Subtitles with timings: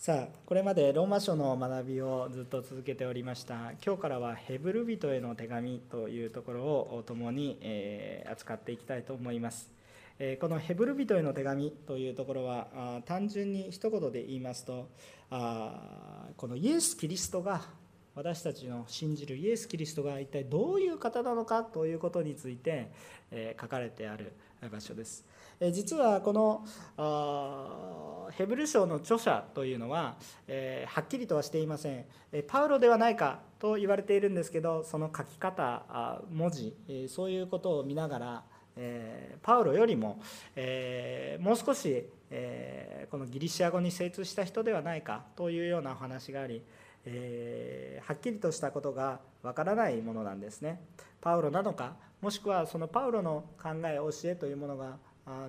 [0.00, 3.72] さあこれまでローマ書の学びをずっと続けておりました。
[3.84, 9.70] 今日からはヘブル人への手紙というところを共に、え扱っていきたいと思います、
[10.18, 14.88] えこのヘブル人への手紙というところはあ単純に一言で言いますと
[15.28, 17.60] あこのイエス・キリストが
[18.14, 22.90] 私たちの信じるイエス・キリストが一体どういう方なのかということについて、
[23.30, 24.32] え書かれてある
[24.72, 25.28] 場所です。
[25.72, 26.64] 実はこの
[28.30, 30.16] ヘブル書の著者というのは、
[30.48, 38.42] えはっきりとはしていませんえパウロではないかと言われているんですけどその書き方文字えそういうことを見ながら
[38.74, 40.22] えパウロよりも、
[40.56, 46.62] えもう少し、えこのギリシア語に精通した人ではないかというようなお話があり、
[47.04, 50.80] えはっきりとしたことがわからないものなんですね。
[51.20, 54.96] パウロなのかもしくはそのパウロの考え教えというものが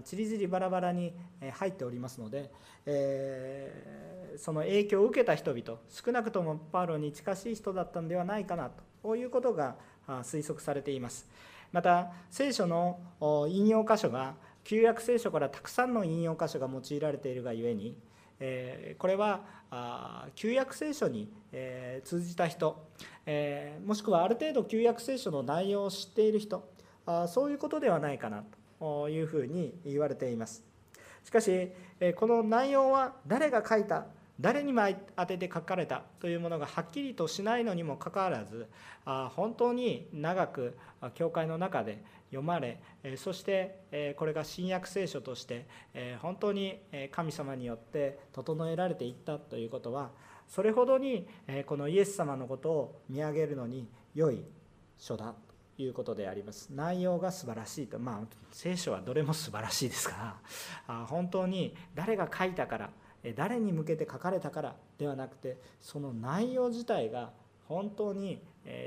[0.04, 1.14] ちりぢりバラバラに
[1.54, 2.52] 入っておりますので、
[2.86, 8.72] えその影響を受けた人々少なくともパウロに近しい人だったんではないかな
[9.04, 9.76] ということが
[10.08, 11.28] 推測されています。
[11.72, 13.00] また聖書の
[13.50, 17.96] 引用箇所が旧約聖書からたくさんの引用箇所が用いられているがゆえに
[18.98, 19.42] これは
[20.36, 21.32] 旧約聖書に
[22.04, 22.88] 通じた人
[23.86, 26.70] もしくはある程度旧約聖書の内容を知っている人
[27.28, 28.61] そういうことではないかなと。
[29.10, 30.64] いうふうに言われています。
[31.24, 31.70] しかし
[32.16, 34.06] この内容は誰が書いた
[34.40, 34.82] 誰にも
[35.16, 38.68] 当てて書かれたというものがはっきりとしないのにもかかわらず
[39.36, 40.78] 本当に長く
[41.14, 42.80] 教会の中で読まれ
[43.18, 45.68] そしてこれが新約聖書として
[46.22, 46.80] 本当に
[47.12, 50.10] 神様によって整えられていったということは
[50.48, 51.28] それほどに
[51.68, 54.44] このイエス様のことを見上げるのに良い
[54.98, 55.36] 書だ
[55.82, 56.70] いうことであります。
[56.74, 58.00] 内容が素晴らしいと。
[58.00, 60.40] まあ聖書はどれも素晴らしいですか
[60.88, 61.06] ら。
[61.08, 62.90] 本当に誰が書いたから
[63.36, 67.32] 誰に向けて書かれたからではなくてその内容自体が
[67.68, 68.42] 本当に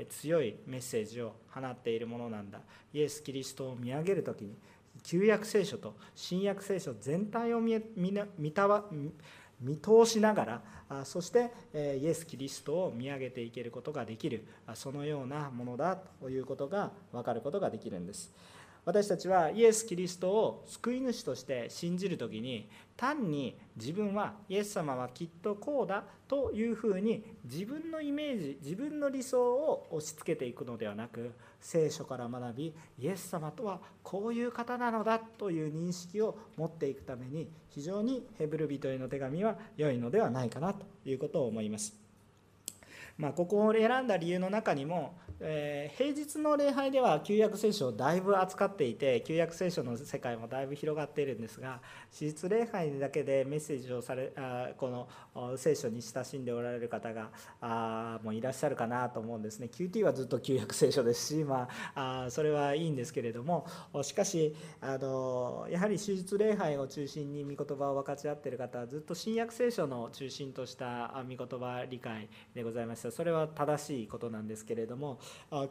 [0.09, 2.59] 強いメッセージを放っているものなんだ。
[2.93, 4.55] イエス・キリストを見上げる時に
[5.03, 8.85] 旧約聖書と新約聖書全体を見見たわ
[9.65, 18.31] 見通しながらそしてイエス・キリストを見上げていけることができるそのようなものだということが分かることができるんです。
[18.85, 42.05] 私たちはイエス・キリストを救い主として信じる時に単に自分はイエス様はきっとこうだというふうに自分のイメージ自分の理想を押し付けていくのではなく聖書から学びイエス様とはこういう方なのだという認識を持っていくために非常にヘブル人への手紙は良いのではないかなということを思います。
[43.17, 54.87] まあ、ここを選んだ理由の中にもえー、平日の礼拝では旧約聖書をだいぶ扱っていて旧約聖書の世界もだいぶ広がっているんですが史実礼拝だけでメッセージをされあこ
[55.35, 57.29] の聖書に親しんでおられる方が
[57.59, 59.69] あもういらっしゃるかなと思うんですね。
[59.71, 63.67] QT はずっと旧約聖書ですし、まあ、あそれはいいんですけれども
[64.03, 73.11] しかしあのやはり史実礼拝を中心に御言葉を分かち合っている方はずっと新約聖書の中心とした御言葉理解でございました。
[73.11, 75.19] それは正しいことなんですけれども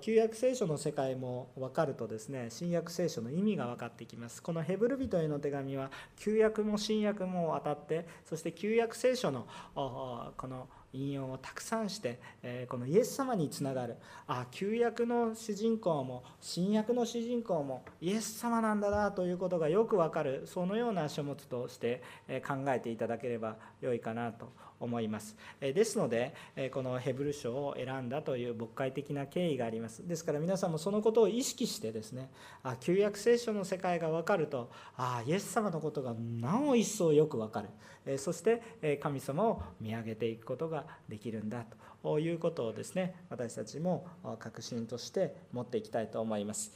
[0.01, 4.43] 旧約聖書の世界も分かるとですね新約聖書の意味が分かってきます。
[4.43, 12.21] このヘブル人への手紙は旧約も新約も当たってそして旧約聖書のこの引用をたくさんして、
[12.69, 13.97] このイエス様につながる。
[14.29, 20.45] あ旧約の主人公も新約の主人公もイエス様なんだなということがよくわかる。
[20.47, 22.01] そのような書物として
[22.47, 24.53] 考えていただければよいかなと
[24.85, 25.37] 思います。
[25.61, 26.35] ですので
[26.73, 30.07] このヘブル書を選んだという牧会的な経緯があります。
[30.07, 32.31] ですから皆さんもそのことを意識してですね
[32.63, 38.19] あ旧約聖書の世界が分かるとああイエス様のことがなお一層よく分かる。
[38.19, 41.65] そして神様を見上げていくことができるんだ
[42.03, 44.07] ということをですね私たちも
[44.39, 46.73] 確信として持っていきたいと思います。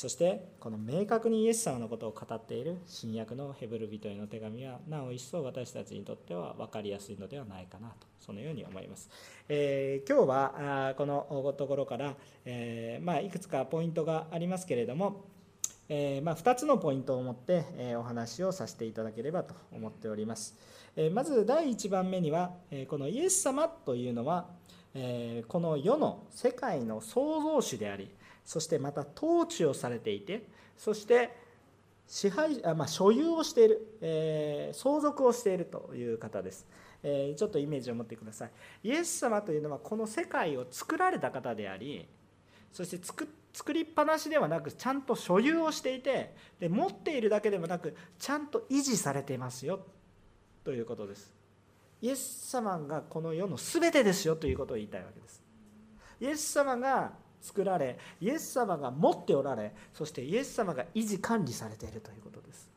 [0.00, 9.10] そしてこの明確にイエス様のことを語っている新約のヘブル人への手紙はなお一層私たちにとっては分かりやすいのではないかなとそのように思います。
[9.50, 12.14] えー、今日はこのところから、
[12.46, 15.26] えー、まあ、いくつかポイントがありますけれども、
[15.90, 20.56] えー、まあ、2つのポイントを持って、えお話をさせていただければと思っております。
[20.96, 24.46] えまず第1番目には、えこのイエス様というのは、
[24.94, 28.08] えこの世の世界の創造主であり
[28.50, 30.42] そしてまた統治をされていて
[30.76, 31.30] そして
[32.08, 36.66] 支配あ、まあ、所有をしている、えー、相続をしているという方です、
[37.04, 38.50] えー、ちょっとイメージを持ってください。
[38.82, 42.08] イエス様というのはこの世界を作られた方であり
[42.72, 49.78] そして作作りっぱなしではなくちゃんと所有をしていてで持っているだけでもなくちゃんと維持されていますよ
[50.64, 51.32] ということです。
[52.02, 55.40] イエス様がこの世の全てですよということを言いたいわけです。
[56.20, 62.69] イエス様が作られイエス様が持っておられそしてイエス様が維持管理されているということです。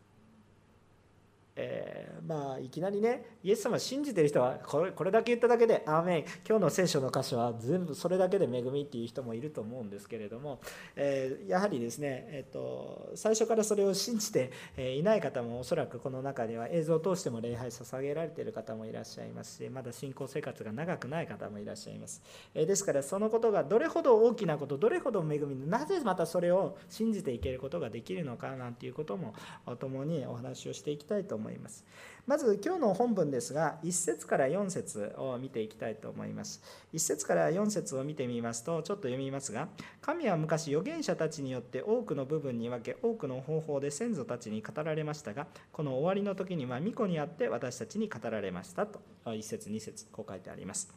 [1.63, 6.25] えー、まあいきなりねイエス様信じてる人はこれこれだけ言っただけで「アーメン。
[6.47, 10.59] 今日の聖書の箇所は全部それだけで恵み」っていう人もいると思うんですけれども、
[10.95, 22.21] えー、やはりですね、えーと、最初からそれを信じていない方もおそらくこの中では映像を通しても礼拝捧げられている方もいらっしゃいますしまだ信仰生活が長くない方もいらっしゃいます、
[22.53, 29.33] えー、ですからそのことがどれほど大きなことどれほど恵みなぜまたそれを信じていけることができるのかなんていうことも
[29.79, 31.52] 共にお話をしていきたいと思います。
[31.53, 31.85] います。
[32.25, 36.61] まず今日の本文ですが1節から4節を見ていきたいと思います。
[36.93, 39.67] 1節から4節を見てみますとちょっと読みますが
[40.01, 49.01] 神は昔預言者たちによって多くの部分に分け多くの方法で先祖たちに語られましたがこの終わりの時には巫女にあって私たちに語られましたと。
[49.25, 50.93] 1節2節こう書いてあります。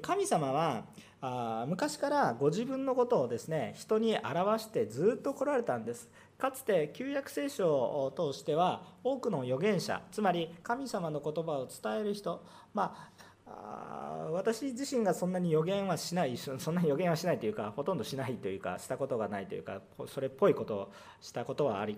[0.00, 0.84] 神様は
[1.68, 6.08] 昔からご自分のことをですね人に表してずっと来られたんです。
[6.42, 12.44] かつて旧約聖書を通しては多くの預言者つまり神様の言葉を伝える人
[12.74, 12.96] ま
[13.46, 21.96] あ私自身がそんなに予言はしないそんなに予言はしないというかほとんどしないというかしたことがないというかそれっぽいことをしたことはあり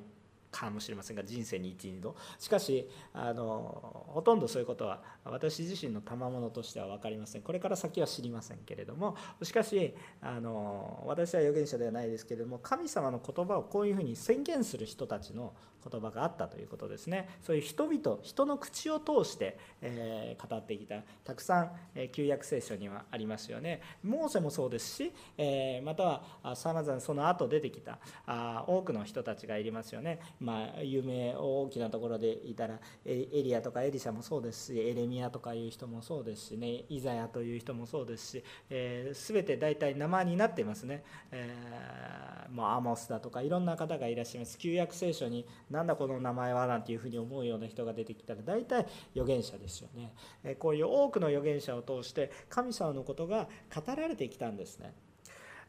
[0.55, 2.15] かもしれませんが人生に12度。
[2.39, 7.43] しかしあのほとんどそういうことは私自身の賜物としては分かりません。
[7.43, 15.55] これから先は知りませんけれどもしかしあの私は預言者ではないですけれども神様の言葉をこういうふうに宣言する人たちの
[15.91, 17.29] 言葉があったということですね。
[17.43, 21.03] そういう人々人の口を通して、えー、語ってきた。
[21.25, 23.81] たくさん、え、旧約聖書にはありますよね。
[24.03, 30.21] モーセもそうですし、えー、またはさまざまその後出てきたあ多くの人たちがいりますよね。
[30.41, 44.59] まあ有名大きなところでいたらエリアとかエリシャもそうですしエレミアとかいう人もそうですしねイザヤという人もそうですし、えー、全て大体名前になっていますね、えー、もうアモスだとかいろんな方がいらっしゃいます。
[44.59, 50.15] 旧約聖書になんだこの名前はなんていうふうに思うような人が出てきたら大体預言者ですよね。
[50.59, 54.95] こういう多くの預言者を通して神様のことが語られてきたんですね。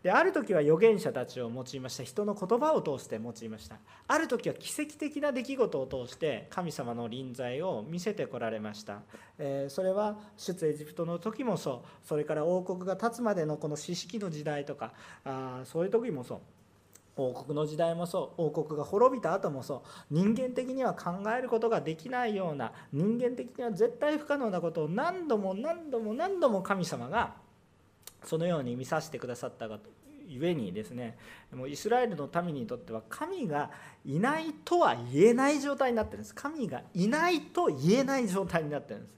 [0.04, 2.04] である時は預言者たちを用いました。
[2.04, 3.80] 人の言葉を通して用いました。
[4.08, 9.02] ある時は奇跡的な出来事を通して神様の臨在を見せてこられました、
[9.40, 12.08] えそれは出エジプトの時もそう。
[12.08, 14.94] それから王国が立つまでのこの四式の時代とか
[15.24, 16.40] あそういう時もそう。
[17.18, 27.34] 王国の時代もそう王国が滅びた後もそう人間的には考えることができないような人間的には絶対不可能なことを何度も何度も何度も神様が
[28.24, 29.80] そのように見させてくださったが
[30.28, 31.18] ゆえにですね
[31.54, 33.70] もうイスラエルの民にとっては神が
[34.04, 36.36] いないとは言えない状態になってるんです。
[36.36, 39.16] 神がいないと言えない状態になってるんです。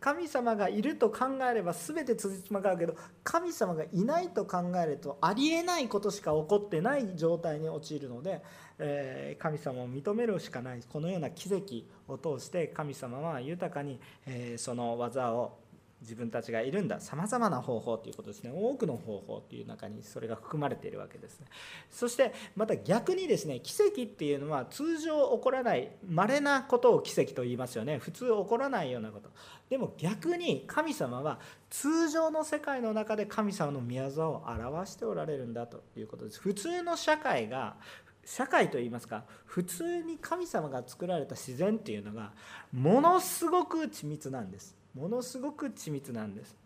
[0.00, 8.42] 神様がいると考えれば全て辻褄が合うけど神様がいないと考えるとありえないことしか起こってない状態に陥るので、
[8.78, 10.82] え、神様を認めるしかない。
[10.88, 15.59] このような奇跡を通して神様は豊かに、え、その技を
[16.00, 18.50] 自分たちがいるんださまざまな方法ということですね。
[18.54, 21.46] 多くの方法という中にそれが含まれているわけですね。
[21.90, 27.98] そしてまた逆にですね奇跡っていうのは通常起こらない稀なことを奇跡と言いますよね。
[27.98, 29.30] 普通起こらないようなこと。
[29.68, 31.38] でも逆に神様は
[31.68, 36.40] 通常の世界の中で神様の宮沢を表しておられるんだということです。
[36.40, 37.76] 普通の社会が
[38.24, 42.32] 社会といいますか普通に神様が作られた自然っていうのが
[42.72, 44.79] ものすごく緻密なんです。
[44.94, 46.56] ものすごく緻密なんです。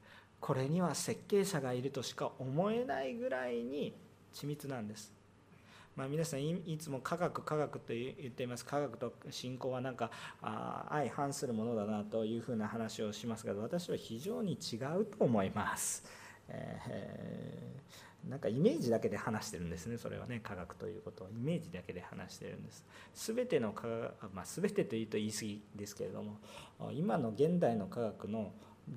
[0.40, 3.94] これには設計者がいるとしか思えないぐらいに
[4.34, 5.12] 緻密なんです。
[5.96, 8.64] まあ、皆さんいつも科学科学と言っています。
[8.64, 10.10] 科学と信仰はなんか
[10.90, 16.04] 相反するものだなというふうな話をしますが私は非常に違うと思います、
[16.48, 21.28] えー、なんかイメージだけで話してるんですねそれはね科学ということを。
[21.28, 22.84] イメージだけで話してるんです。
[23.14, 26.38] 全ての科学、まあ、全てというと言い過ぎですけれども
[26.92, 28.52] 今の現代の科学の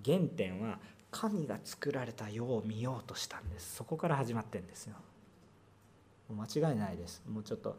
[0.06, 0.80] 原点は
[1.12, 3.76] 神が作られた世を見ようとしたんです。
[3.76, 4.96] そこから始まってるんですよ。
[6.30, 7.24] 間違いないです。
[7.28, 7.78] もうちょっと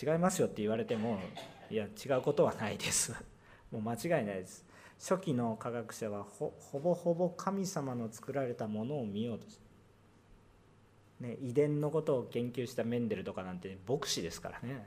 [0.00, 1.18] 違いますよって言われても
[1.70, 3.12] いや違うことはないです。
[3.70, 4.64] もう間違いないです。
[4.98, 9.65] 初期の科学者はほぼほぼ神様の作られたものを見ようとして
[11.20, 14.84] ね、遺伝のことを研究したメンデルとかなんて牧師ですからね。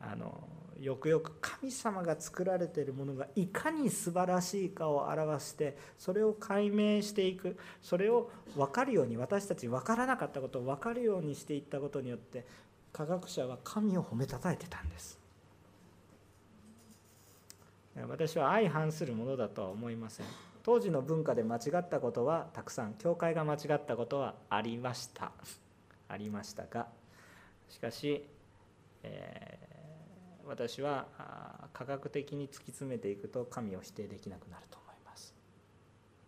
[0.00, 0.46] あの
[0.80, 12.44] よくよく神様が作られているものがいかに素晴らしいかを表してそれを解明していくそれを分かるように私たち分からなかったことを分かるようにしていったことによって
[12.92, 15.18] 科学者は神を褒めたたえてたんです。
[18.08, 20.26] 私は相反するものだとは思いません。
[20.66, 25.30] 当時の文化で間違ったことはたくさん教会が間違ったことはありました。
[26.08, 26.88] ありましたが
[27.68, 28.26] しかし、
[29.04, 31.06] えー、私は
[31.72, 35.36] 科学的に突き詰めていくと神を否定できなくなると思います。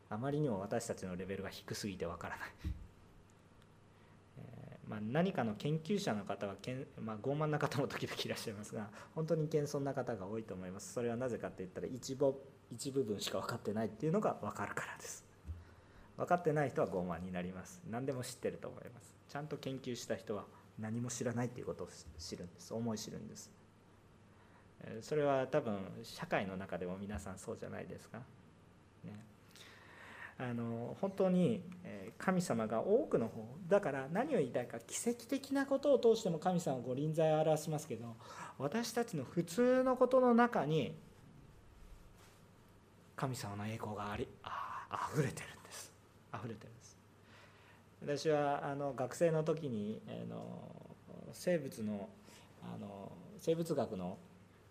[0.09, 2.49] あまりにも私たちのレベルが低すぎてわからない。
[4.39, 10.93] えまあ、何かの研究者の方はけん、まあ、傲慢な方も時々いらっしゃいますが本当に謙遜な方が多いと思います。
[10.93, 12.15] それはなぜかって言ったら一
[12.73, 15.25] 一部分しか分かってないっていうのが分かるからです。
[16.17, 17.81] 分かってない人は傲慢になります。
[17.91, 19.15] 何でも知ってると思います。
[19.29, 20.45] ちゃんと研究した人は
[20.79, 22.75] 何も知らないっていうことを知るんです。
[22.75, 23.59] 思い知るんです。
[25.01, 28.19] それは多分社会の中でも皆さんそうじゃないですか、
[29.05, 29.13] ね、
[30.39, 31.63] あの本当に
[32.17, 38.17] 神様が多くの方だから何を言いたいか奇跡的なことを通しても神様はご臨在を表しますけど
[38.59, 40.95] 私たちの普通のことの中に
[43.19, 45.93] 神様の栄光がありあ溢れてるんです。
[46.33, 46.97] 溢れてるんです。
[48.01, 50.71] 私はあの学生の時にあの
[51.33, 52.09] 生物の
[52.63, 54.19] あの生物学の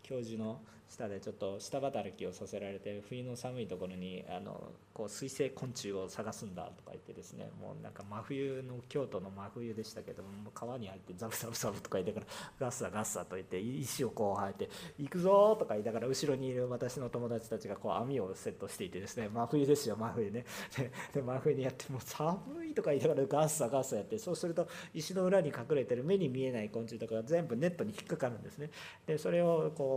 [0.08, 12.26] 教授の下でちょっと下働きをさせられて冬の寒いところにあのこう水生昆虫を探すんだとか言ってですねもうなんか真冬の京都の真冬でしたけども川に入ってザブザブザブとか言ってから
[12.60, 20.46] ガッサガッサと言って石をこう生えて行くぞとか言いながら後ろにいる私の友達たちがこう網をセットしていてですね真冬ですよ真冬ね。
[21.14, 28.72] で真冬にやってもう寒いとか言いながらガッサガッサやってそうすると石の裏に隠れてる目に見えない昆虫とかが全部ネットに引っかかるんですね。
[29.06, 29.97] でそれをこう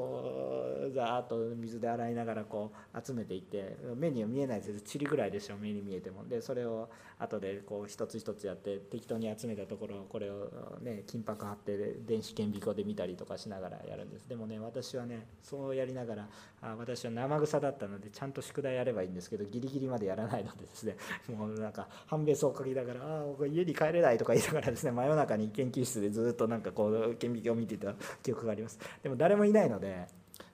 [0.95, 6.27] ザーッと水で洗いながらこう集めていって目には見えないです塵ぐらいでしょ目に見えても。
[6.27, 6.89] でそれを
[7.19, 11.77] 後でこう一つ一つやって適当に集めたところをこれをね金箔貼って
[12.07, 14.29] 電子顕微鏡で見たりとかしながらやるんです。
[14.29, 16.29] でもね私はねそうやりながら
[16.63, 20.97] あ私は生臭だったのでちゃんと宿題やればいいんですけどギリギリまでやらないのでですね
[21.29, 28.79] もうなんか半べそをかきながらああ家に帰れないとか言いながらですね真夜中に研究室でずっとなんかこう顕微鏡を見てた記憶があります。
[29.03, 30.07] でも誰もいないのでで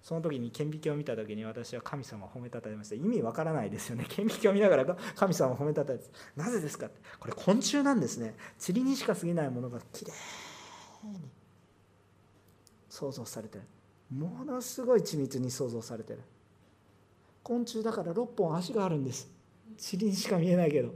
[0.02, 4.06] その時に顕微鏡を見た時に私は神様を褒めたたえました意味わからないですよね。
[4.08, 6.04] 顕微鏡を見ながら神様を褒めたたえて
[6.36, 8.36] なぜですかってこれ昆虫なんですね。
[8.66, 11.20] 塵にしか過ぎないものがきれいに
[12.88, 13.64] 想像されてる。
[14.10, 16.20] ものすごい緻密に想像されてる。
[17.42, 19.28] 昆虫だから6本足があるんです。
[19.92, 20.94] 塵にしか見えないけど。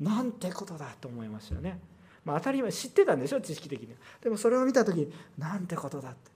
[0.00, 1.78] なんてことだと思いましたよね。
[2.24, 6.31] まあ当たり前知ってたんでしょ知識的にでもそれを見た時になんてことだって。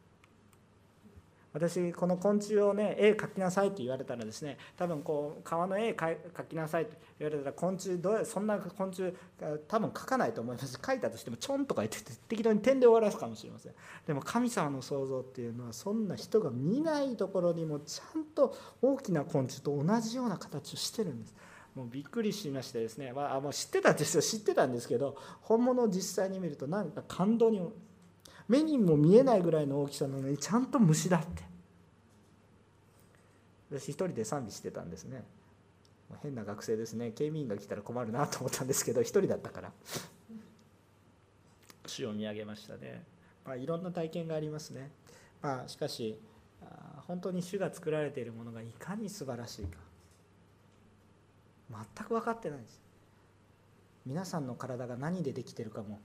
[1.57, 9.15] 私この昆虫をね絵描きなさいって言われたらですね多分こう川の絵描きなさいって言われたら昆虫どうそんな昆虫
[9.67, 10.71] 多分描かないと思います。
[10.71, 11.99] し描いたとしてもちょんとか言って
[12.29, 13.73] 適当に点で終わらすかもしれません。
[14.07, 21.35] でも神様の創造っていうのはそんな人が見ないところにもちゃんと大きな昆虫と同じような形をしてるんです。
[21.75, 24.23] もうびっくりしましてですね、まあ、もう知ってたんですよ。
[24.23, 27.61] 知ってたんですけど本物を実際に見るとなんか感動に
[28.49, 31.43] 目にも見えないぐらいの大きさなのにちゃんと虫だって。
[33.71, 35.25] 私一人で賛美してたんですね。
[36.23, 37.11] 変な学生ですね。
[37.11, 39.73] 警備員が来たら困るなと思ったんですけど一人だったから。
[41.87, 43.05] 主を見上げましたね、
[43.45, 44.91] まあ、いろんな体験がありますね、
[45.41, 46.21] まあ、しかし
[47.07, 49.79] 本当に主が作られているものがいかに素晴らしいか。
[51.71, 52.81] 全く分かってないです。
[54.05, 56.01] 皆さんの体が何でできてるかも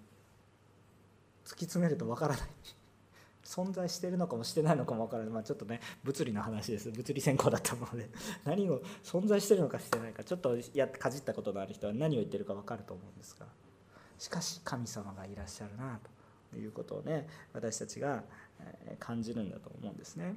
[1.46, 2.48] 突き詰めると分からない。
[3.44, 6.92] 存在してるのかもしてないのかも分からない、まあ、ちょっとね物理の話です。
[6.92, 8.10] 物理専攻だったもので。
[8.46, 13.48] 何を存在してるのかしてないかちょっとやかじったことのある人は何を言ってるか分かると思うんですが。
[14.18, 16.22] しかし神様がいらっしゃるなと。
[16.58, 18.24] いうことをね私たちが
[19.00, 20.36] 感じるんだと思うんですね。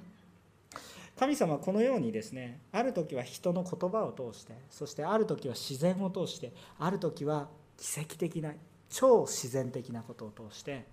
[1.17, 8.53] 神様はこのようにですねある時は人の言葉を通してそしてある時は自然を通してある時は奇跡的な
[8.91, 10.85] 超自然的なことを通して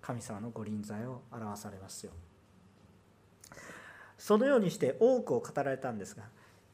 [0.00, 2.12] 神様のご臨在を表されますよ
[4.18, 6.24] そのようにして多くを語られたんですが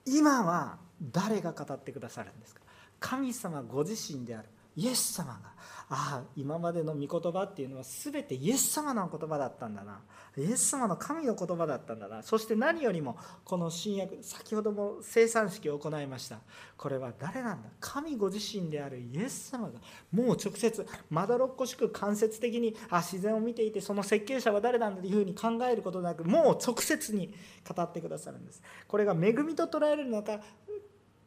[0.04, 2.60] 今は誰が語ってくださるんですか？
[3.00, 4.48] 神様ご自身である。
[4.76, 5.56] イエス様が
[5.88, 10.00] ああ今までの御言葉っていうのは全てイエス様の言葉だったんだな。
[10.36, 12.24] イエス様の神の言葉だったんだな。
[12.24, 16.40] そして何よりもこの新約先ほども生産式を行いました。
[16.76, 17.68] これは誰なんだ？
[17.78, 19.74] 神ご自身であるイエス様が
[20.10, 27.32] もう直接まどろっこしく間接的にあ自然を見ていてその設計者は誰なんだというふうに考えることなくもう直接に
[27.66, 28.60] 語ってくださるんです。
[28.88, 30.40] これが恵みと捉えるのか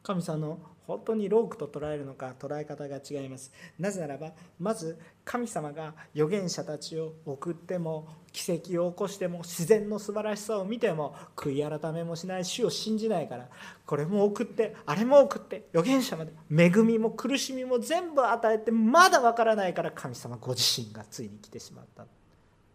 [0.02, 0.58] 神様の
[0.90, 3.52] 本当にロークと捉えるのか捉え方が違います。
[3.78, 13.48] なぜならばまず神様が預言者たちを送っても奇跡を起こしても自然の素晴らしさを見ても悔い改めもしない主を信じないから。
[13.86, 22.06] これも送ってあれも送って預言者まで恵みも苦しみも全部与えてまだわからないから神様ご自身がついに来てしまった。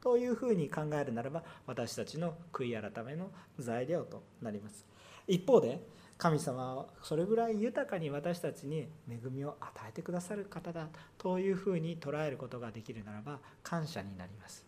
[0.01, 4.85] というふうに考えるならば私たちの悔い改めの材料となります。
[5.27, 5.79] 一方で
[6.17, 14.65] 神様はそれぐらい豊かに私たちに恵みを与えてくださる方だというふうに捉えることができるならば感謝になります。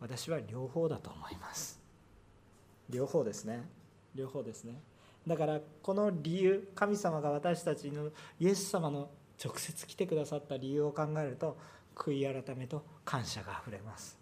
[0.00, 1.80] 私は両方だと思います。
[2.90, 3.68] 両方ですね。
[4.14, 4.82] 両方ですね。
[5.26, 9.10] だからこの理由神様が私たちのイエス様の
[9.42, 11.56] 直接来てくださった理由を考えると
[11.94, 14.19] 悔い改めと感謝があふれます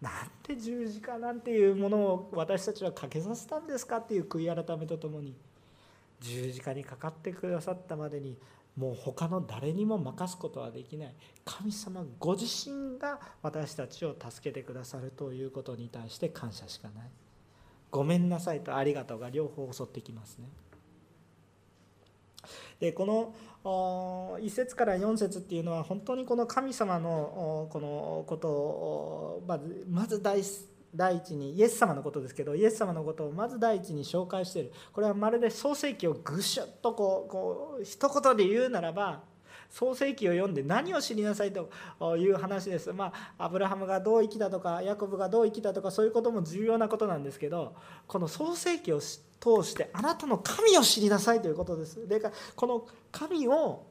[0.00, 5.34] なんて十字架なんていうものを私たちはかけさせたんですかっていう悔い改めとともに
[6.20, 8.38] 十字架にかかってくださったまでに
[8.76, 11.14] もう他の誰にも任すことはできない。
[11.44, 17.10] 神様ご自身が私たちを助けてくださるということに対して感謝しかない。
[17.90, 20.48] ごめんなさいとありがとうが両方襲ってきますね。
[22.78, 30.42] でこの1節から4節っていうのは本当にこの神様のこのことをまずまず第
[30.94, 34.72] 第一にイエス様のことですけどイエス様のことをまず第一に紹介している。
[34.92, 39.22] これはまるで創世記をぐしゅっとこうこう一言で言うならば
[39.70, 41.70] 創世記を読んで何を知りなさいと
[42.18, 42.92] いう話です。
[42.92, 47.74] まあ、アブラハムがどう生きたとかヤコブがどう生きたとかそういうことも重要なことなんですけど
[48.06, 52.06] この創世記を通してあなたの神を知りなさいということです。
[52.06, 52.20] で
[52.56, 53.86] この神を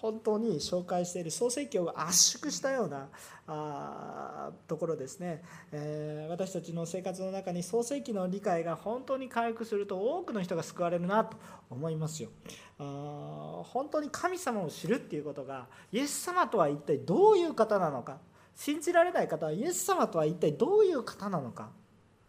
[0.00, 3.08] 本当に紹介している創世記を圧縮したような
[3.46, 5.42] あところですね、
[5.72, 11.36] えー、私たちの生活の中に創世記の理解が本当に回復すると多くの人が救われるなと
[11.68, 12.30] 思いますよ。
[12.78, 18.18] あ本当に神様を知るっていうことがイエス様とは一体どういう方なのか。
[18.56, 21.70] 信じられない方はイエス様とは一体どういう方なのか。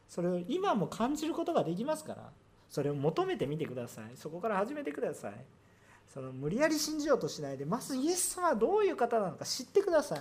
[0.07, 2.31] それを今も感じることができますから
[2.69, 4.17] それを求めてみてください。
[4.17, 5.33] そこから始めてください。
[6.13, 10.19] その無理やり信じようとしないでまずイエス様はどういう方なのか知ってください。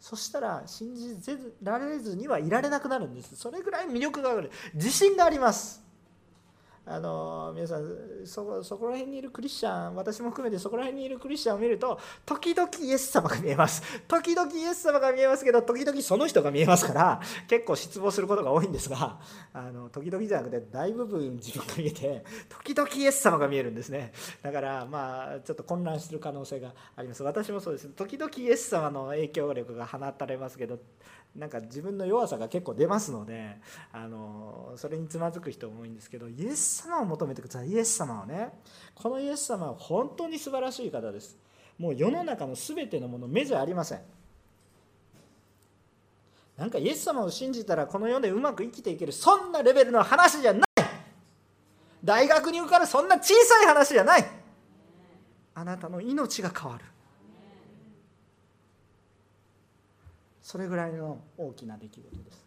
[0.00, 1.16] そしたら信じ
[1.62, 3.36] られずにはいられなくなるんです。
[3.36, 4.50] それぐらい魅力がある。
[4.74, 5.85] 自信があります。
[6.88, 7.84] あの皆さん
[8.24, 13.82] そそこら辺にいるクリスチャン私も含めてそこら辺にいるクリスチャンを見ると時々イエス様が見えます。
[14.06, 19.18] 時々イエス様が見えますけど時々その人が見えますから結構失望することが多いんですが
[19.52, 24.12] あの時々じゃなくて大部分自分が見えて時々イエス様が見えるんですね。
[24.42, 27.22] だからまあちょっと混乱してる可能性があります。
[27.24, 27.88] 私もそうです。
[27.88, 30.78] 時々イエス様の影響力が放たれますけど
[31.34, 33.56] なんか自分の弱さが結構出ますので
[33.92, 37.68] あのそれにつまずく人も多いんですけどイエスス様を求めてください。
[37.68, 38.50] イエス様はね
[38.94, 41.36] このイエス様は本当に素晴らしい方です。
[41.78, 44.00] もう世の中の全てのもの目じゃありません。
[46.56, 50.62] なんかイエス様を信じたらこの世でうまく生きていけるそんなレベルの話じゃない。
[52.02, 54.24] 大学に受かるそんな小さい話じゃない。
[55.54, 56.84] あなたの命が変わる。
[60.42, 62.45] それぐらいの大きな出来事です。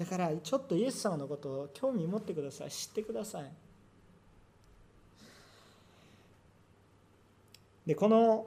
[0.00, 2.70] だからちょっとイエス様のことを興味持ってください。
[2.70, 3.52] 知ってください。
[7.86, 8.46] でこの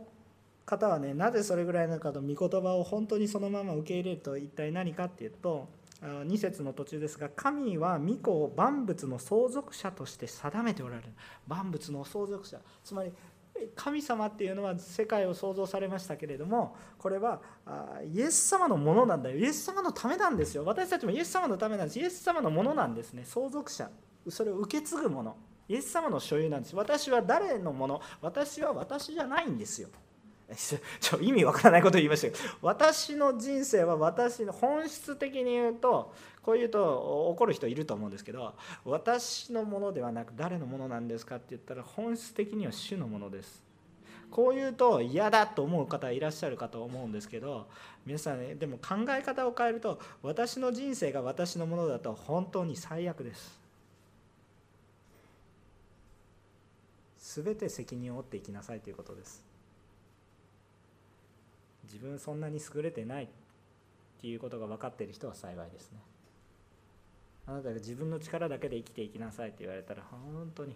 [0.65, 5.67] 方はねなぜそれぐらいなのかと御言葉を本当にそのまま受け入れると一体何かっていうと
[6.01, 11.09] 2節の途中ですが神は御子を万物の相続者として定めておられる。
[11.47, 12.57] 万物の相続者。
[12.83, 13.11] つまり
[13.75, 17.41] 神様っていうのは世界を創造されましたけれどもこれは
[18.13, 19.37] イエス様のものなんだよ。
[19.37, 20.65] イエス様のためなんですよ。
[20.65, 21.99] 私たちもイエス様のためなんです。
[21.99, 23.23] イエス様のものなんですね。
[23.25, 23.89] 相続者。
[24.29, 25.35] それを受け継ぐもの。
[25.67, 26.75] イエス様の所有なんです。
[26.75, 28.01] 私は誰のもの？
[28.21, 29.89] 私は私じゃないんですよ。
[30.99, 32.39] ちょ意味わからないことを言いましたけど。
[32.61, 36.13] 私の人生は私の本質的に言うと
[36.43, 38.53] こう言うと怒る人いると思うんですけど
[38.83, 43.63] 私のものではなく誰のものなんですかって言ったら本質的には主のものです。
[44.29, 47.67] こう言うと嫌だと思う方いらっしゃるかと思うんですけど
[48.03, 53.61] 皆さんねでも考え方を変えると私の人生が私のものだと本当に最悪です。
[57.41, 59.43] 全て責任を負っていきなさいということです。
[61.85, 63.27] 自分そんなに優れてないっ
[64.19, 65.99] ていうことが分かっている人は幸いですね。
[67.45, 70.75] あなたが自分の力だけで生きていきなさいって言われたら本当に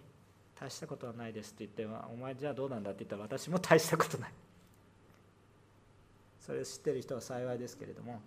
[0.60, 4.32] 大したことはないですって言ってお前じゃあどうなんだって言ったら私も大したことない。
[6.40, 8.20] それを知ってる人は幸いですけれども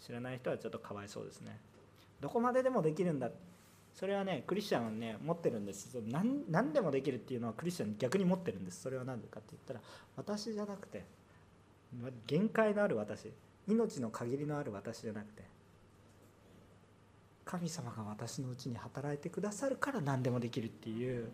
[0.00, 1.60] 知らない人はちょっとかわいそうですね。
[2.20, 3.30] どこまででもできるんだ。
[3.92, 6.00] それはねクリスチャンはね持ってるんです。
[6.06, 8.80] 何何でもできるっていうのはクリスチャン逆に持ってるんです。
[8.80, 9.80] それは何でかって言ったら
[10.16, 11.04] 私じゃなくて
[12.26, 13.32] 限界のある私
[13.66, 15.42] 命の限りのある私じゃなくて
[17.48, 21.30] 神様が私のうちに働いてくださるから何でもできるっていう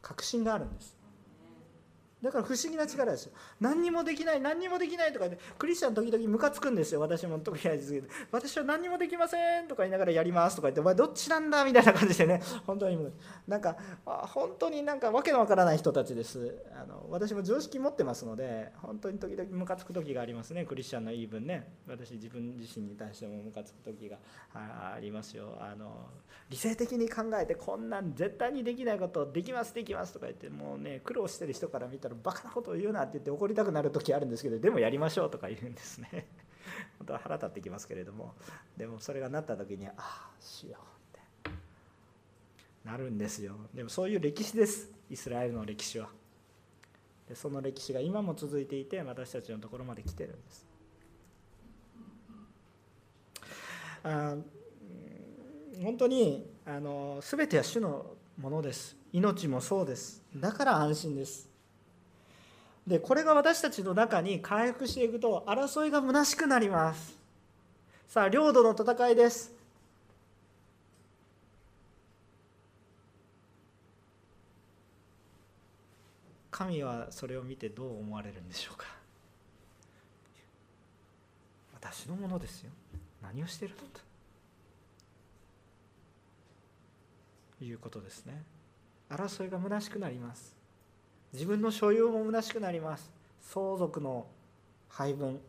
[0.00, 0.97] 確信があるんです。
[2.22, 3.32] だから不思議な力ですよ。
[3.60, 7.00] 何にもできない何にもできないとかでクリスチャン時々ムカつくんですよ。
[7.00, 8.08] 私も時々ですけど。
[8.32, 12.42] 私は何にもできませんとか言いながらやりますとか言ってお前どっちなんだみたいな感じでね。
[12.66, 12.98] 本当に
[13.46, 16.56] なんか本当になんかわけのわからない人たちです。
[16.74, 20.64] あの私も常識持ってますので本当に時々ムカつく時がありますね。
[20.64, 21.72] クリスチャンの言い分ね。
[21.86, 24.18] 私自分自身に対してもムカつく時が
[24.54, 25.56] ありますよ。
[25.60, 26.08] あの
[26.50, 36.26] 理性的に考えてこんなん絶対にできないことできますできますとか言ってもうね苦労してる人から見たらバカなことを言うなって言って怒りたくなる時あるんですけどでもやりましょうとか言うんですね。
[36.98, 38.34] 本当は腹立ってきますけれども。
[38.76, 40.78] でもそれがなった時にああしよ
[41.14, 41.50] うって
[42.84, 43.56] なるんですよ。
[43.74, 44.90] でもそういう歴史です。
[45.10, 46.10] イスラエルの歴史は。
[47.28, 50.66] でその歴史が今も続いていて私たちのところまで来てるんです。
[54.02, 54.36] あ
[55.82, 58.96] 本当にあの全ては主のものです。
[59.12, 60.22] 命もそうです。
[60.36, 61.47] だから安心です。
[62.88, 67.14] でこれが私たちの中に回復していくと争いが虚しくなります。
[68.08, 69.52] さあ領土の戦いです。
[76.50, 78.86] 神はそれを見てどう思われるんでしょうか。
[81.74, 82.70] 私のものですよ。
[83.22, 84.00] 何をしてるのと。
[87.62, 88.42] いうことですね。
[89.10, 90.57] 争いが虚しくなります。
[91.32, 93.10] 自分の所有も虚しくなります。
[93.42, 94.26] 相続の
[94.88, 95.40] 配分。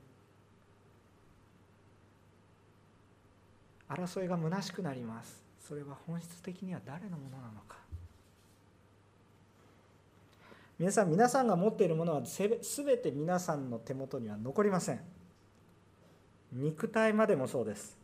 [3.87, 5.43] 争いが虚しくなります。
[5.67, 7.77] それは本質的には誰のものなのか。
[10.77, 14.99] 皆さん皆さんが持っているものは全て皆さんの手元には残りません。
[16.53, 17.97] 肉体までもそうです。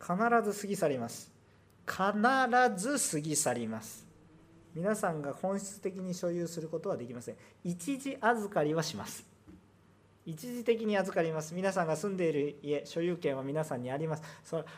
[0.00, 0.14] 必
[0.50, 1.32] ず過ぎ去ります。
[1.86, 1.98] 必
[2.76, 4.09] ず過ぎ去ります。
[4.74, 7.36] 皆さんが本質的に所有することはできません。
[7.64, 9.24] 一時預かりはします。
[10.26, 11.54] 一時的に預かります。
[11.54, 14.22] 皆さんが住んでいる家所有権は皆さんにあります。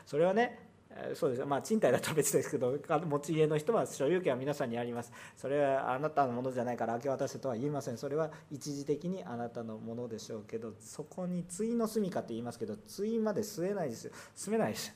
[0.06, 0.70] それはね
[1.14, 5.12] そうですまあ賃貸だと別ですけど持ち家の人は所有権は皆さんにあります。
[5.36, 7.98] それはあなたのものじゃないから明け渡せとは言いません。
[7.98, 14.12] それは一時的にあなたのものでしょうけどそこに対の住みかって言いますけど対まで据えないですよ。
[14.34, 14.94] 住めないです。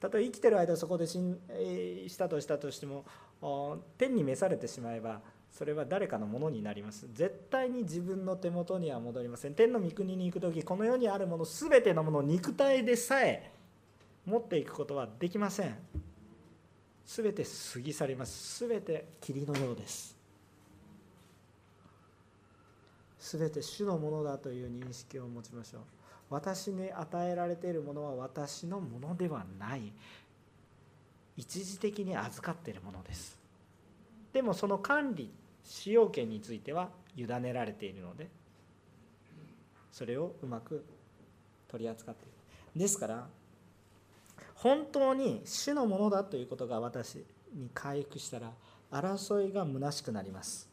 [0.00, 1.18] たとえ生きてる間そこで死
[2.08, 3.04] したとしたとしても
[3.98, 5.20] 天に召されてしまえば
[5.50, 7.06] それは誰かのものになります。
[7.12, 9.54] 絶対に自分の手元には戻りません。
[9.54, 13.50] 天の御国に行く時この世にあるもの全てのもの肉体でさえ
[14.26, 15.76] 持っていくことはできません。
[17.06, 18.66] 全て過ぎ去ります。
[18.66, 20.16] 全て霧のようです。
[23.18, 25.82] 全て主のものだという認識を持ちましょう。
[26.28, 29.92] 私に与えられているものは私のものではない。
[31.36, 33.38] 一時的に預かっているものです。
[34.32, 35.30] でもその管理
[35.64, 38.28] 使用権については委ねられているので
[39.90, 40.84] それをうまく
[41.68, 42.32] 取り扱っている。
[42.80, 43.26] ですから
[44.54, 48.52] 本当に主のものだということが私に回復したら
[48.90, 50.68] 争いが虚しくなります。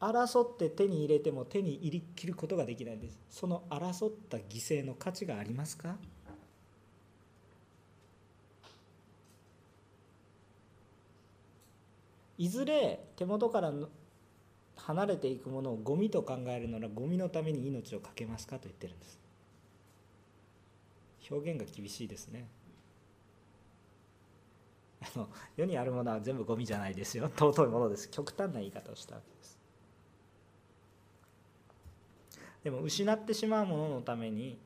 [0.00, 3.18] 争って手に入れても手に入りきることができないんです。
[3.30, 5.96] その争った犠牲の価値がありますか？
[12.38, 13.72] いずれ手元から
[14.76, 19.20] 離れていくものをゴミと考えるならゴミのために命を懸けますかと言ってるんです。
[21.30, 22.48] 表現が厳しいですね。
[25.02, 27.30] あの世にあるものは全部ゴミじゃないですよ。
[27.36, 28.08] 尊いものです。
[28.10, 29.58] 極端な言い方をしたわけです。
[32.64, 34.58] でも失ってしまうもののために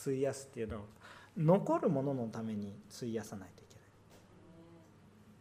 [0.00, 0.82] 費やすっていうのは
[1.36, 3.74] 残るもののために費やさないといけ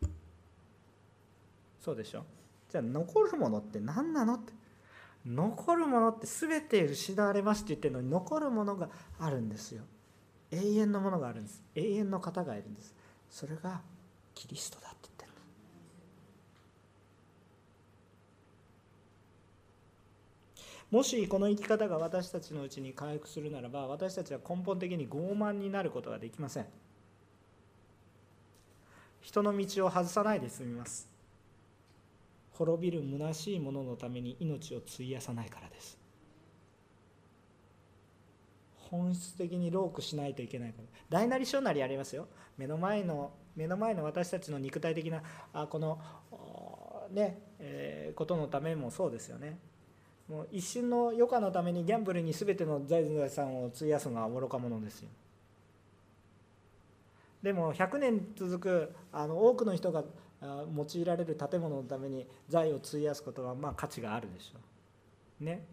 [0.06, 0.12] ない
[1.80, 2.24] そうでしょ？
[2.70, 4.54] じゃあ残るものって何なのって？
[5.26, 8.90] 残るものって全て失われますって言ってるのに残るものが
[9.20, 9.84] あるんですよ。
[10.52, 11.62] 永遠のものがあるんです。
[11.76, 12.96] 永遠の方がいるんです。
[13.30, 13.82] それが
[14.34, 15.32] キリストだって言ってる
[20.90, 26.66] もしこの生き方が私たちのうちに回復するならば私たちは根本的に傲慢になることができません。
[29.22, 31.09] 人の道を外さないで済みます。
[32.60, 35.98] 滅びる虚しいもののために命を費やさないからです。
[38.76, 42.28] 本質的にロークしないといけないこと大なり小なりありますよ。
[42.58, 46.02] 目の前の目の前の私たちの肉体的なあこの
[47.12, 49.58] ね、えー、ことのためもそうですよね。
[50.28, 55.10] もう一瞬の余暇のためにギャンブルに全ての財産を費やすのは愚か者ですよ。
[57.42, 60.04] でも100年続くあの多くの人が
[60.42, 64.60] 用いられる建物のために財を費やすことはまあ価値があるでしょ
[65.42, 65.44] う。
[65.44, 65.66] ね。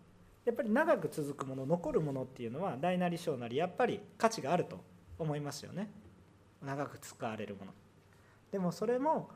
[0.45, 4.79] やっぱり長く続くもの残るものっていうのは大なり小なりやっぱり価値があると
[5.19, 5.91] 思いますよね。
[6.65, 7.73] 長く使われるもの。
[8.53, 9.29] でもそれも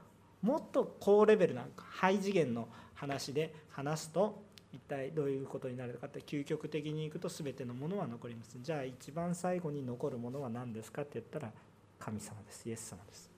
[0.43, 8.57] もっと高レベルなハイ次元の話で話すと一体どういうことになるかって究極的にいくと全てのものは残ります。
[8.61, 11.53] じゃあ一番最後に残るものは何ですかって言ったら
[11.99, 12.69] 神様です。
[12.69, 13.30] イエス様です。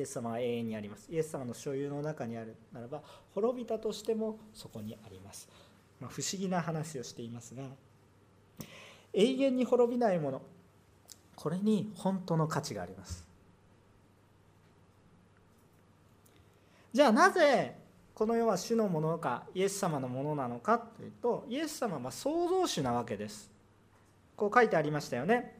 [0.00, 1.12] イエス様は永遠にあります。
[1.12, 3.02] イエス様の所有の中にあるならば
[3.34, 5.46] 滅びたとしてもそこにあります、
[6.00, 7.64] まあ、不思議な話をしていますが
[9.12, 10.42] 永遠に滅びないもの
[11.36, 13.28] これに本当の価値があります。
[16.92, 17.76] じゃあなぜ
[18.14, 23.50] この世は主のものかイエス様のものなのかというとイエス様は創造主なわけです。
[24.34, 25.59] こう書いてありましたよね。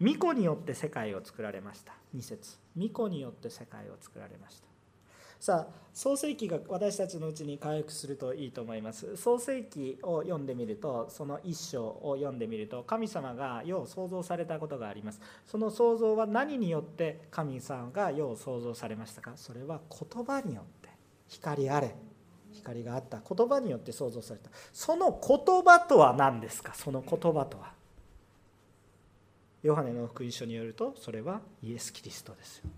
[0.00, 1.92] 巫女によって世界を作られました。
[2.16, 2.58] 2節。
[2.76, 4.68] 巫女によって世界を作られました。
[5.40, 9.16] さあ創世記が私たちのうちに回復するといいと思います。
[9.16, 15.20] 創世記を読んでみるとその一章を読んでみると神様が世を創造されたことがあります。
[15.46, 19.32] その創造は何によって神様が世を創造されましたか？
[19.36, 20.88] それは言葉によって
[21.28, 21.94] 光あれ。
[22.50, 23.20] 光があった。
[23.20, 24.50] 言葉によって創造された。
[24.72, 26.74] その言葉とは何ですか？
[26.74, 27.77] その言葉とは。
[29.68, 32.70] ヨハネの福音書によるとそれはイエス・キリストですよ。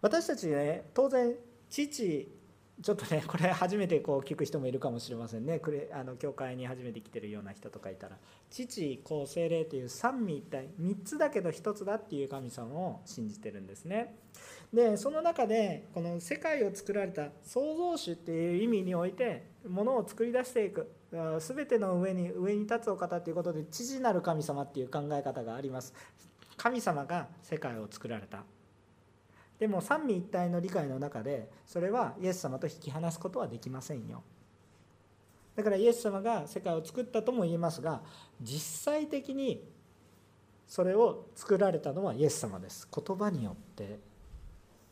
[0.00, 1.34] 私たちね当然
[1.68, 2.32] 父
[2.82, 5.58] ちょっとね これ初めてこう聞く人もいるかもしれませんね。
[5.58, 8.16] これあの教会に初めて来てるような人とかいたら。
[8.48, 14.16] 父子精霊という三位一体3つだけど1つだっていう神様を信じてるんですね。
[14.72, 20.99] でその中でこの世界を作られた創造主っていう意味においてものを作り出していく。
[21.12, 25.92] 全ての上に上に立つお方ということで父なる神様っていう考え方があります。
[26.56, 28.44] 神様が世界を作られた。
[29.58, 34.22] でも三位一体の理解の中でそれはイエス様と引き離すことはできませんよ。
[35.56, 38.02] だからイエス様が世界を作ったとも言えますが
[38.40, 39.62] 実際的に
[40.66, 42.88] それを作られたのはイエス様です。
[42.90, 43.98] 言葉によって。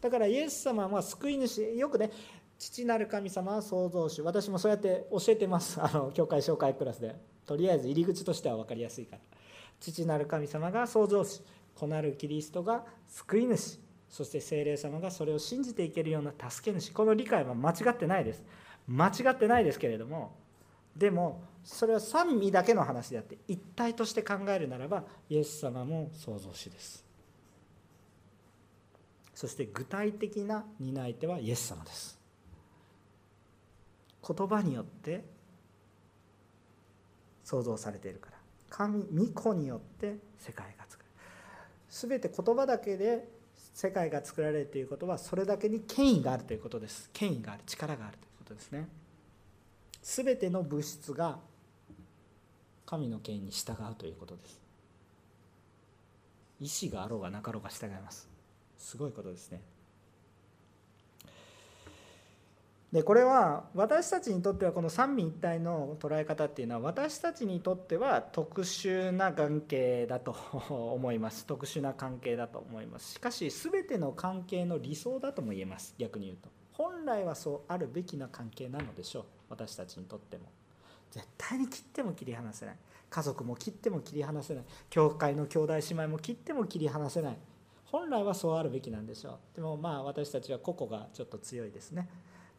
[0.00, 1.62] だからイエス様は救い主。
[1.74, 2.10] よくね
[2.58, 4.22] 父なる神様は創造主。
[4.22, 5.78] 私もそうやって教えてます。
[5.82, 7.14] あの教会紹介クラスで。
[7.46, 9.22] とりあえず入り口としては分かりやすいから。
[9.80, 11.40] 父なる神様が創造主。
[11.74, 13.78] 子なるキリストが救い主。
[14.08, 16.90] そして精霊様がそれを信じていけるような助け主。
[16.90, 18.42] この理解は間違ってないです。
[18.88, 20.32] 間違ってないですけれども。
[20.96, 27.04] でもそれは三味だけの話であって一体として考えるならばイエス様も創造主です。
[29.32, 32.17] そして具体的な担い手はイエス様です。
[34.26, 35.24] 言葉によって
[37.44, 38.38] 創造されているから。
[38.70, 41.10] 神御子によって世界が作る。
[41.90, 43.28] 全て言葉だけで
[43.74, 47.08] 世界が作られるということはそれだけに権威があるということです。
[47.12, 47.62] 権威がある。
[47.66, 48.88] 力があるということですね。
[50.02, 51.38] 全ての物質が
[52.86, 54.60] 神の権威に従うということです。
[56.60, 58.28] 意志があろうがなかろうが従います。
[58.78, 59.60] すごいことですね。
[62.92, 70.34] でこれは私たちにとってはこの三位一体の捉え方っていうのは私たちにとっては特殊な関係だと
[70.94, 71.44] 思います。
[71.44, 73.12] 特殊な関係だと思います。
[73.12, 75.94] しかし全ての関係の理想だとも言えます。
[75.98, 76.48] 逆に言うと。
[76.72, 79.24] 本来はそうあるべきな関係なのでしょう。
[79.50, 80.44] 私たちにとっても。
[81.10, 82.76] 絶対に切っても切り離せない。
[83.10, 84.64] 家族も切っても切り離せない。
[84.88, 87.36] 教会の兄弟姉妹も切っても切り離せない。
[87.84, 89.56] 本来はそうあるべきなんでしょう。
[89.56, 92.08] でもまあ私たちは個々がちょっと強いですね。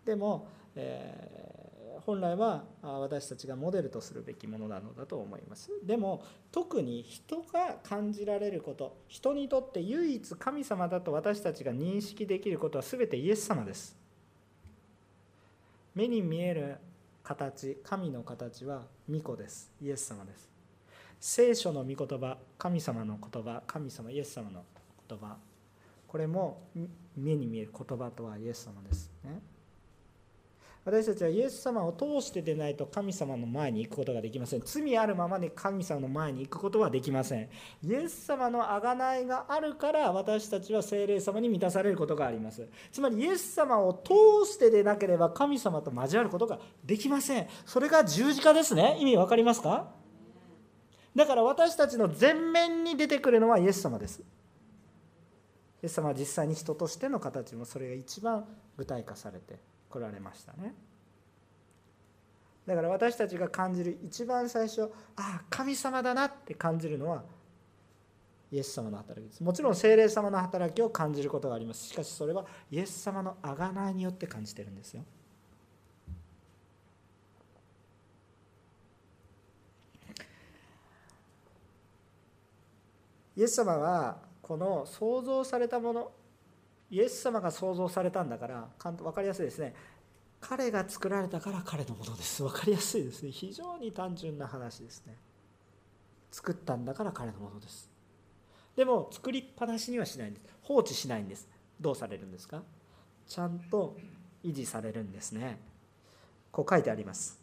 [0.05, 5.69] でも、えー、本来は私たちがモデルとするべきものなのだと思います。
[5.85, 13.97] でも特に人が感じられること人にとって唯一神様だと私たちが認識できることは全てイエス様です。
[15.93, 16.77] 目に見える
[17.23, 19.71] 形神の形は御子です。
[19.81, 20.49] イエス様です。
[21.19, 24.63] 聖書の御言葉神様の言葉神様イエス様の
[25.07, 25.37] 言葉。
[26.07, 26.61] これも
[27.15, 29.41] 目に見える言葉とはイエス様ですね。
[30.91, 34.61] 私たちはイエス様を通してでないと神様の前に行くことができません。
[34.65, 37.47] 罪あるままで神様の前に行くことはできません。
[37.83, 42.67] イエス様の贖いがあるから私たちは精霊様に満たされることがあります。
[42.91, 47.47] つまりイエス様を通してでなければ神様と交わることができません。
[47.67, 48.97] それが十字架ですね。
[48.99, 49.91] 意味わかりますか？
[51.15, 54.21] だから私たちの前面に出てくるのはイエス様です。
[54.21, 54.25] イ
[55.83, 58.43] エス様は実際に人としての形もそれが一番
[58.75, 59.68] 具体化されて。
[59.89, 60.73] 来られましたね。
[62.65, 64.83] だから私たちが感じる一番最初
[65.15, 67.23] ああ神様だなって感じるのは
[68.51, 69.43] イエス様の働きです。
[69.43, 71.87] もちろん精霊様の働きを感じることがあります。
[71.87, 75.03] しかしそれはイエス様の贖いによって感じてるんですよ。
[83.35, 86.11] イエス様はこの創造されたもの
[86.91, 89.75] イエス様が創造されたんだから分かりやすいですね。
[90.41, 92.41] 彼が作られたから彼のものです。
[92.41, 93.31] 分かりやすいですね。
[93.31, 95.17] 非常に単純な話ですね。
[96.31, 97.89] 作ったんだから彼のものです。
[98.75, 100.45] でも作りっぱなしにはしないんです。
[100.61, 101.47] 放置しないんです。
[101.81, 102.63] どうされるんですか？
[103.27, 103.97] ちゃんと
[104.43, 105.59] 維持されるんですね。
[106.51, 107.39] こう書いてあります。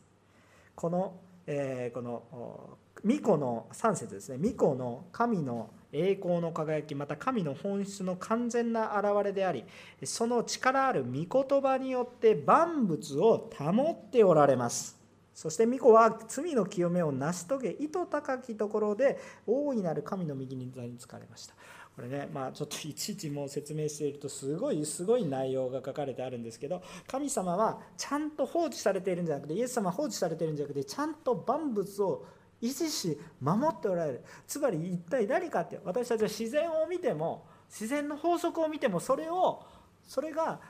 [0.75, 1.15] この、
[1.47, 4.39] えー、この巫女の3節ですね。
[4.39, 9.65] 巫女の神の栄光の輝きまた神の本質の完全な現れであり
[10.05, 14.97] その力ある御言葉によって万物を保っておられます。
[15.35, 21.55] そして巫女は罪の清めを成し遂げ意図高きところで大いなる神の右に座につかれました。
[21.95, 32.27] これねまあちょっといちいちもう説明しているとすごいすごい内容が書かれてあるんですけど神様はちゃんと放置されているんじゃなくてイエス様は放置されているんじゃなくてちゃんと万物を
[32.63, 34.25] 維持し守っておられる。
[34.47, 39.65] つまり一体何かって私たちは自然を見ても自然の法則を見てもそれを
[40.07, 40.61] それが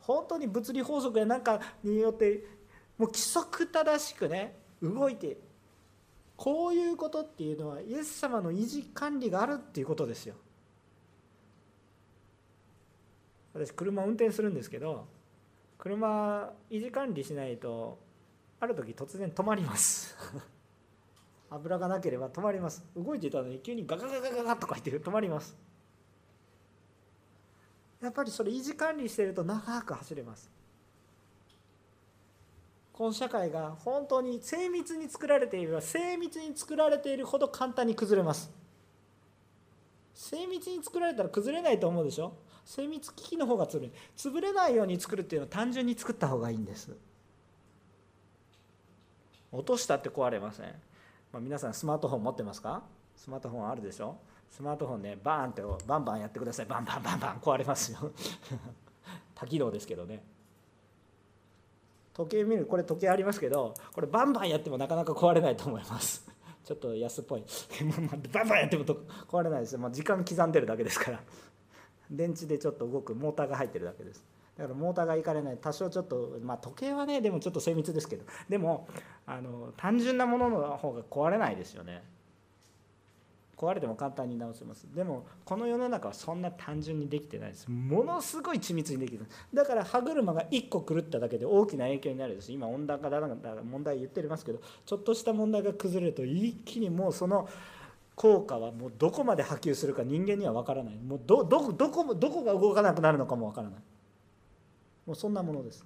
[0.00, 2.44] 本当に物理法則や何かによって
[2.98, 5.36] もう規則正しくね動いて
[6.36, 10.34] こういうことっていうのはイエス様の維持管理があるっていうことですよ。
[13.52, 15.06] 私車を運転するんですけど
[15.76, 17.98] 車維持管理しないと
[18.60, 20.16] ある時突然止まります。
[21.50, 22.84] 油がなければ止まります。
[22.96, 25.56] 動いていたのに急にガガガガガガとか言って止まります。
[28.00, 30.48] やっぱりそれ維持管理してると長く走れます。
[32.92, 38.50] この社会が本当に精密に作られていれば精密に作られているほど簡単に崩れます。
[40.14, 42.34] 精密に作られたら崩れないと思うでしょ？
[42.64, 46.94] 精密機器の方が潰れ潰れないように作るっていうのは単純に作った方がいいんです。
[49.50, 50.66] 落としたって壊れません。
[51.32, 52.82] まあ、皆さんスマートフォン持ってますか？
[53.16, 54.16] スマートフォンあるでしょ？
[54.50, 56.66] スマートフォンねバーンってバンバンやってください。
[56.66, 57.36] バンバンバンバン。
[57.38, 58.10] 壊れますよ。
[59.34, 60.22] 多機能ですけどね。
[62.12, 66.26] 時計見るこれ時計ありますけどこれバンバンやってもなかなか壊れないと思います。
[66.64, 67.44] ちょっと安っぽい。
[68.32, 69.72] バンバンやっても壊れないです。
[69.74, 71.20] よ、まあ、時間刻んでるだけですから。
[72.10, 74.24] 電池でちょっと動くモーターが入ってるだけです。
[74.60, 75.56] だからモーターがいかれない。
[75.58, 78.24] 多少ちょっとまあ時計はねでもちょっと精密ですけど。
[78.48, 78.86] でも
[79.26, 82.02] あの単純なものの方が壊れないですよね。
[83.56, 84.86] 壊れても簡単に直せます。
[84.94, 87.70] でもこの世の中はそんな単純にできてないです。
[87.70, 92.52] ものすごい緻密にできるだから歯車が1個狂っただけで大きな影響になるです。
[92.52, 97.48] 今温暖化だなだから問題言ってますけどちょっとした問題が崩れると一気にもうその
[98.14, 100.94] 効果はもうどこまで波及するか人間には分からない。
[100.96, 103.80] もうどどどこどこが動かなくなるのかも分からない。
[105.10, 105.84] もうそんなものです。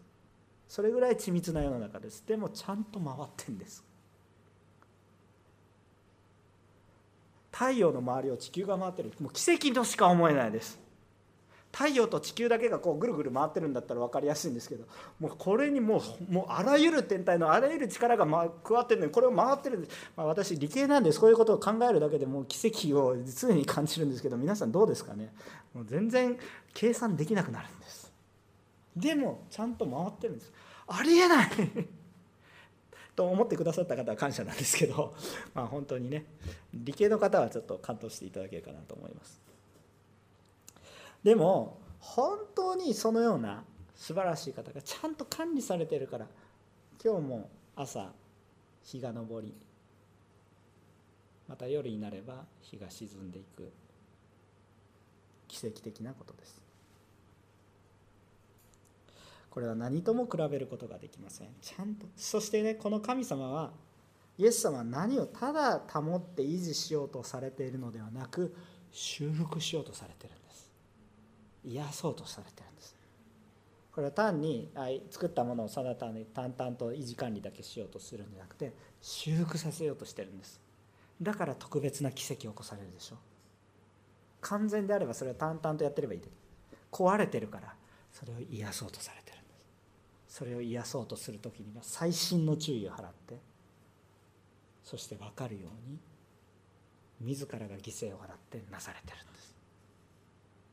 [0.69, 2.23] それぐらい緻密な世の中です。
[2.27, 3.83] でもちゃんと回ってんです。
[7.51, 9.13] 太陽の周りを地球が回ってる。
[9.19, 10.79] もう奇跡としか思えないです。
[11.73, 14.85] 太陽と地球だけがこうぐるぐる回ってるんだったら分かりやすいんですけど
[15.19, 25.33] もうこれにもうもうあらゆる天体のあらゆる力が、ま、加わってるのにこれを回ってるんです、まあ、私理系なんでそういうことを考えるだけでもう奇跡を常に感じるんですけど皆さんどうですかね。
[25.75, 26.39] もう全然
[26.73, 28.04] 計算できなくなるんです。
[28.97, 30.53] でもちゃんと回ってるんです。
[30.87, 31.51] ありえない。
[33.17, 35.15] と思ってくださった方は感謝なんですけど、
[35.55, 36.27] まあ、本当にね
[36.73, 39.41] 理系の方はちょっと感動していただけるかなと思います。
[41.23, 46.29] でも本当にそのような素晴らしい方がちゃんと管理されてるから
[47.03, 48.13] 今日も朝
[48.83, 49.55] 日が昇り
[51.49, 53.73] また夜になれば日が沈んでいく。
[55.55, 56.64] 奇跡的なことです
[59.55, 61.49] これは何とも比べることができません。
[61.63, 62.09] ちゃんと。
[62.17, 63.71] そしてねこの神様は
[64.37, 68.53] イエス様は何をただ保って維持しようとされているのではなく
[68.91, 70.73] 修復しようとされているんです。
[71.63, 72.97] 癒そうとされているんです。
[73.93, 74.73] これは単に
[75.09, 80.61] 作ったものをただ単に淡々と維持管理だけしようとするんじゃなくて修復させようとしてるんです。
[81.23, 83.19] だから特別な奇跡を起こされるでしょ。
[84.41, 86.21] 完全であればそれは淡々とやってればいい
[86.91, 87.73] 壊れてるから
[88.13, 89.24] それを癒そうとされてる。
[90.35, 93.39] それを癒そうとする時には細心の注意を払って
[94.83, 95.97] そして分かるように
[97.21, 99.55] 自らが犠牲を払ってなされてるんです。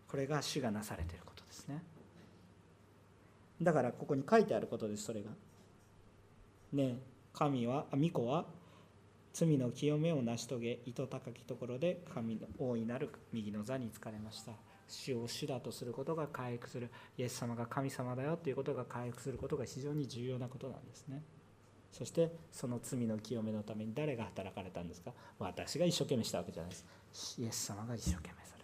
[0.08, 1.84] これが主がなされてることですね。
[3.62, 5.30] だからここに書いてあることですそれが。
[6.74, 6.98] ね
[7.32, 8.46] 神は巫女は
[9.32, 14.54] 罪の清めを成し遂げ糸高きところで神の大いなる右の座に疲れました。
[14.92, 16.90] 主を主だとすることが回復する。
[17.18, 21.24] イエス様が神様だよということが回復することが非常に重要なことなんですね。
[21.92, 25.12] そしてその罪の清めのために誰が働かれたんですか？
[25.40, 26.86] 私が一生懸命したわけじゃないです。
[27.40, 28.62] イエス様が一生懸命され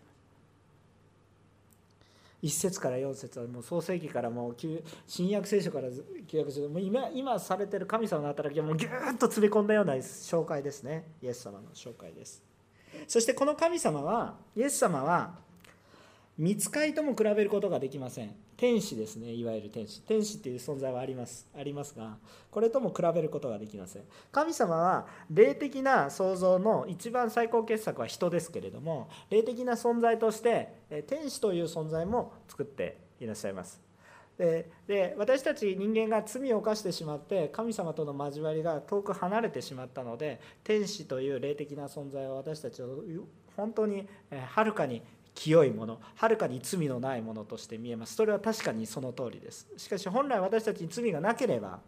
[2.43, 4.55] 1節から4節はもう創世記からもう
[5.07, 5.87] 新約聖書から
[6.27, 11.03] 旧約聖書もう今今されてる神様の働きをもうギューッと詰め込んだような紹介ですね。
[11.23, 12.43] イエス様の紹介です。
[13.07, 15.39] そしてこの神様はイエス様は
[16.37, 18.35] 見つかいとも比べることができません。
[18.57, 19.31] 天使ですね。
[19.33, 20.01] いわゆる天使。
[20.03, 21.47] 天使っていう存在はあります。
[21.57, 22.17] ありますが
[22.51, 24.03] これとも比べることができません。
[24.31, 33.81] 神様は霊的な創造の一番最高傑作は人ですけれども霊的な存在として天使という存在も作っていらっしゃいます。
[34.37, 43.03] でで私たち人間が罪を犯してしまって神様との交わりが遠く離れてしまったので天使という霊的な存在は私たちを
[43.55, 45.01] 本当にはるかに
[45.37, 48.15] 清いものはるかに罪のないものとして見えます。
[48.15, 49.67] それは確かにその通りです。
[49.77, 51.79] しかし本来私たちに罪がなければ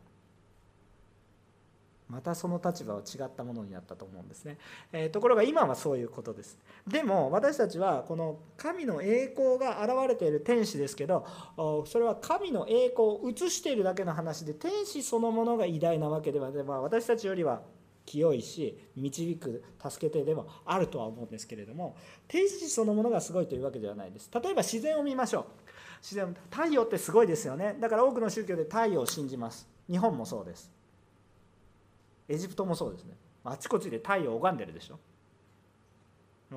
[2.08, 4.58] またその立場は違ったものになったと思うんですね、
[4.92, 6.60] えー、ところが今はそういうことです。
[6.88, 11.26] でも私たちはこの神の栄光が現れている天使ですけど
[11.88, 17.62] それは神の栄光を映しているだけの話で天使そのものが偉大なわけでは、まあ、私たちよりは
[18.10, 21.96] 清いし導く助けてでもあるとは思うんですけれども
[22.28, 24.32] 天使そのものがすごいというわけではないです。
[24.34, 25.46] 例えば自然を見ましょう。
[26.02, 27.78] 自然太陽ってすごいですよね。
[27.80, 29.68] だから多くの宗教で太陽を信じます。
[29.88, 30.72] 日本もそうです。
[32.28, 33.16] エジプトもそうですね。
[33.44, 35.00] あちこちで太陽を拝んでるでしょ。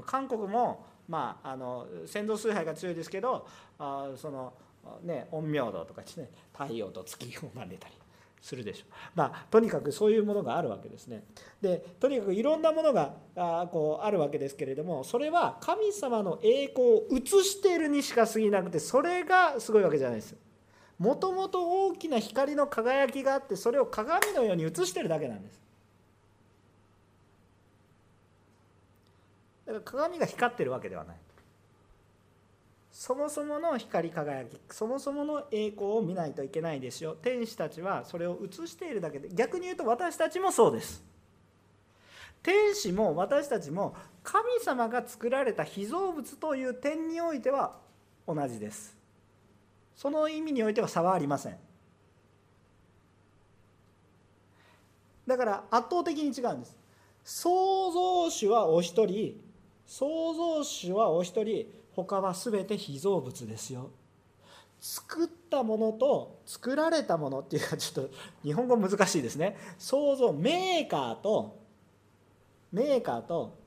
[0.07, 3.46] 韓国もまああの先祖崇拝が強いですけど
[3.78, 4.55] あその
[5.03, 6.30] ね陰陽道とかですね。
[6.59, 7.94] 太陽と月を拝んでたり。
[8.43, 8.93] するでしょう。
[9.14, 11.22] まあ、とにかくそういうものがあるわけですね。
[11.62, 20.34] でとにかくいろんなものがあこうあるわけですけれどもそれは神様の栄光を映しているにしか過ぎなくてそれがすごいわけじゃないです。
[20.99, 25.61] もともと大きな光の輝きがあってそれを鏡のように映してるだけなんです。
[29.66, 31.16] だから鏡が光ってるわけではない。
[32.93, 37.16] そもそもの光り輝きそもそもの栄光を見ないといけないですよ。
[37.20, 41.03] 天使たちはそれを映しているだけで逆に言うと私たちもそうです。
[42.43, 47.78] 天使も私たちも神様が作られた被造物という点においては
[48.28, 48.95] 同じです。
[49.97, 51.57] その意味においては差はありません。
[55.26, 56.76] だから圧倒的に違うんです。
[57.24, 59.40] 創造主はお一人
[59.86, 63.90] 創造主はお一人他は全て被造物ですよ。
[64.80, 68.11] 作ったものと作られたものっていうかちょっと
[68.43, 69.57] 日本語難しいですね。
[69.78, 71.61] 創造メーカーと
[72.72, 73.59] メーカーと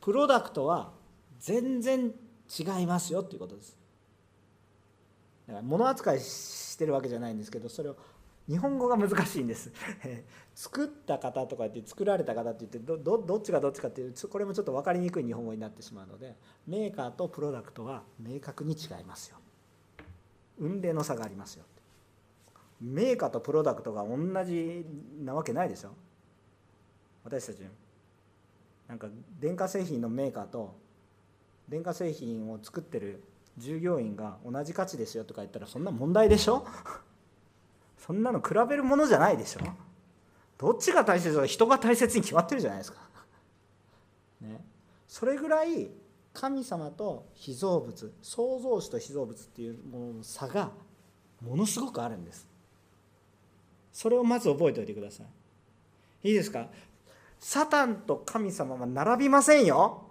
[0.00, 0.92] プロダクトは
[1.38, 2.12] 全然
[2.58, 3.76] 違いますよっていうことです。
[5.46, 7.96] だから物扱いしてるわけじゃないんですけどそれを
[8.48, 9.72] 日本語が難しいんです。
[10.54, 16.36] 作った方とかって作られた方って言ってどどっちがどっちかっていうこれもちょっと分かりにくい日本語になってしまうので
[16.66, 19.38] メーカーとプロダクトは明確に違いますよ。
[20.58, 21.64] 運命の差がありますよ
[22.80, 24.86] メーカーとプロダクトが同じ
[25.22, 25.90] なわけないでしょ。
[27.24, 27.62] 私たち。
[28.86, 29.08] なんか
[29.40, 30.76] 電化製品のメーカーと
[31.68, 33.24] 電化製品を作ってる
[33.58, 36.66] 従業員が同じ価値ですよとか言ったらそんな問題でしょ。
[37.98, 39.60] そんなの比べるものじゃないでしょ。
[40.58, 42.98] どっちが大切か人が大切に決まってるじゃないですか、
[44.40, 44.64] ね、
[45.06, 45.90] それぐらい
[46.32, 50.70] 神様と被造物創造主と被造物っていうものの差が
[51.42, 52.46] ものすごくあるんです。
[53.92, 55.24] それをまず覚えておいてくださ
[56.22, 56.28] い。
[56.28, 56.68] いいですか？
[57.38, 60.02] サタンと神様は並びませんよ。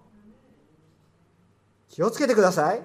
[1.89, 2.81] 気をつけてください。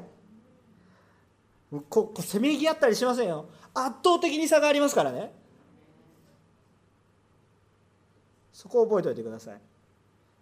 [1.89, 3.47] ここせめぎ合ったりしませんよ。
[3.87, 5.33] 圧倒的に差がありますからね。
[8.53, 9.61] そこを覚えておいてください。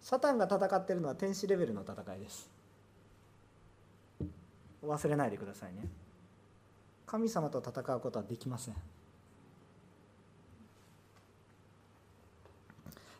[0.01, 2.49] サタンが戦っているのは天使レベルの戦いです。
[4.83, 5.87] 忘れないでくださいね。
[7.05, 8.75] 神様と戦うことはできません。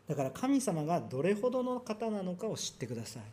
[0.07, 3.24] だから神様がどれほどの方なのかを知ってください。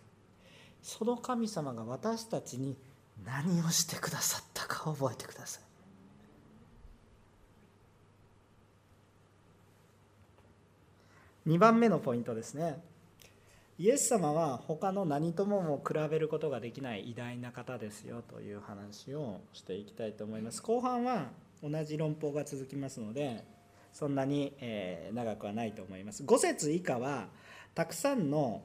[0.82, 2.76] その神様が私たちに
[3.24, 5.65] 何をしてくださったかを覚えてください。
[11.46, 12.82] 2番目のポイントですね。
[13.78, 20.62] イエス様は他の何ともも比べることができない偉大な方ですよという話をしていきたいと思います。
[20.62, 21.28] 後半は
[21.62, 23.44] 同じ論法が続きますので
[23.92, 24.54] そんなに
[25.12, 26.24] 長くはないと思います。
[26.24, 27.28] 5節以下は
[27.74, 28.62] たくさんの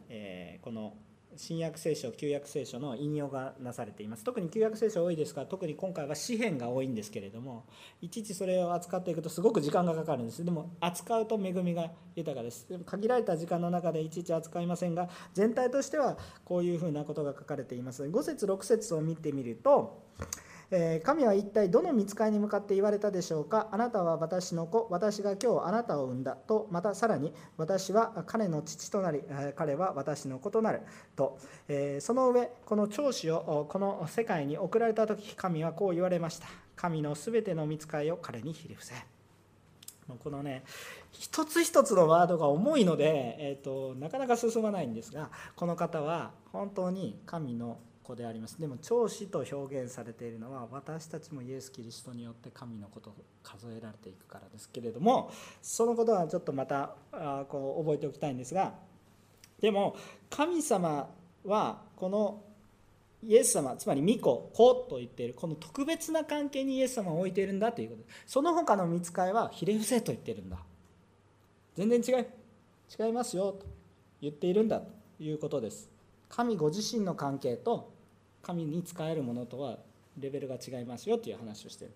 [0.62, 0.94] この
[1.38, 4.24] 新約聖書旧約聖書の引用がなされています。
[4.24, 7.66] 特に旧約聖書多いですから特に今回は詩篇が多いんですけれども
[8.02, 10.44] いちいちそれを扱っていくとすごく時間がかかるんです。
[10.44, 12.68] でも扱うと恵みが豊かです。
[12.70, 18.04] でも限られた時間の中でいちいち扱いませんが全体としてはこういうふうなことが書かれています。
[18.04, 20.04] 5節6節を見てみると
[20.72, 23.68] え神は一体どの見つかりに向かって言われたでしょうか？
[23.72, 29.22] あなたは私の子私が今日あなたを産んだとまたさらに私は彼の父となり
[29.56, 30.82] 彼は私の子となる
[31.16, 36.48] と、えその上この長子をこの世界に送られた時神はこう言われました。
[36.78, 38.96] 神のすべての見つかりを彼にひれ伏せ。
[40.24, 40.64] このね
[41.12, 47.78] 一つ一つのワードが重いので、えーとなかなか進まないんですがこの方は本当に神の
[48.12, 48.60] 子であります。
[48.60, 55.32] でも長子と表現されているのは私たちもイエス・キリストによって神のことを数えられていくからですけれども
[55.62, 58.74] そのことはちょっとまたあこう覚えておきたいんですが
[59.60, 59.96] でも
[60.30, 61.10] 神様
[61.46, 62.44] はこの
[63.24, 68.04] イエス様つまり御子子と言っているこの特別な関係にイエス様を置いているんだということ。
[68.26, 70.58] その他の見つかいはひれ伏せと言っているんだ。
[71.76, 72.26] 全然違い
[73.00, 73.66] 違いますよと
[74.22, 75.90] 言っているんだということです。
[76.30, 77.91] 神ご自身の関係と
[78.42, 79.78] 神に仕えるものとは
[80.20, 81.94] レベルが違いますよという話をしている。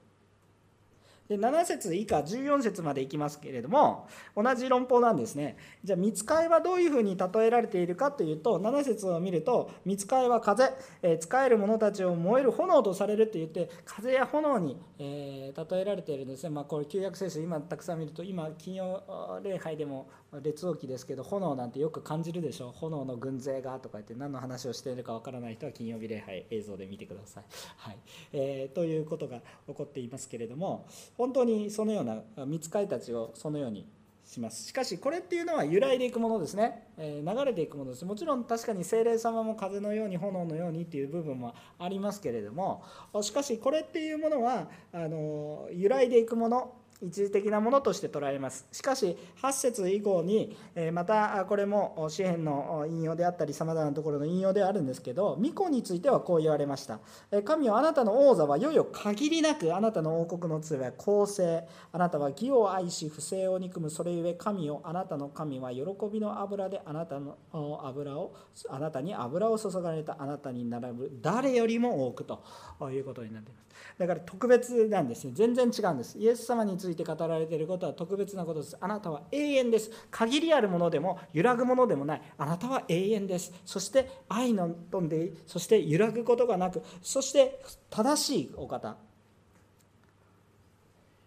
[1.28, 5.58] で7節以下14節までいきますけれども同じ論法なんですね。
[5.84, 10.72] じゃあ見つかいはどういうふうに例えられているかというと7節を見ると見つかいは風、
[11.02, 16.50] えー、使える者たちを燃える炎とされるって言って風や炎に、えー、例えられているんですね。
[16.52, 20.08] まあこれ旧約聖書今たくさん見ると今金曜礼拝でも
[20.44, 27.44] 列王記ですけど炎なんてよく感じるでしょ炎の軍勢がとか言って何の話をしているかわからない人は金曜日礼拝映像で見てください。
[27.78, 27.98] はい。
[28.34, 30.86] えー、ということが起こっていますけれども
[31.18, 33.88] 本当にそのような見つかりたちをそのように
[34.26, 34.68] します。
[34.68, 38.06] しかしこれっていうのは揺らいでいくものですね、えー、流れていくものです。
[38.06, 42.84] もちろん確かに精霊様も風のように炎のようにっていう部分もありますけれども。
[43.22, 48.66] しかしこれっていうものはあの揺らいでいくもの一時的なものとして捉えます。
[48.72, 50.56] しかし8節以降に
[50.94, 57.00] またこれも詩篇の引用であったりさまざまなところの引用であるんですけど巫女についてはこう言われました。
[57.44, 61.68] 神はあなたの王座はいよいよ限りなくあなたの王国の杖は公正。
[61.92, 63.90] あなたは義を愛し不正を憎む。
[63.90, 67.38] それゆえ神をあなたの神は喜びの油であなたの
[67.84, 68.34] 油を
[68.70, 71.12] あなたに油を注がれたあなたに並ぶ。
[71.22, 72.42] 誰よりも多くと
[72.90, 73.66] いうことになっています。
[74.00, 76.18] だから特別なんですね全然違うんです。
[76.18, 78.78] イエス様につ語られていることは特別なことです。
[78.80, 79.92] あなたは永遠です。
[80.10, 82.22] 限りあるものでも揺らぐものでもない。
[82.38, 83.54] あなたは永遠です。
[83.66, 86.84] そして愛の飛んでそして揺らぐことがなく。
[87.02, 88.96] そして正しいお方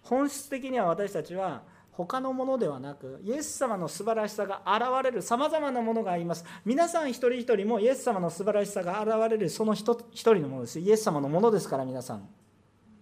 [0.03, 1.63] 本質的には私たちは
[1.93, 5.21] 他のものではなくイエス様の素晴らしさが現れる。
[5.21, 6.45] さまざまなものがあります。
[6.65, 9.51] 皆さん一人一人もイエス様の素晴らしさが現れる。
[9.51, 10.79] その一人のものです。
[10.79, 12.29] イエス様のものですから皆さん。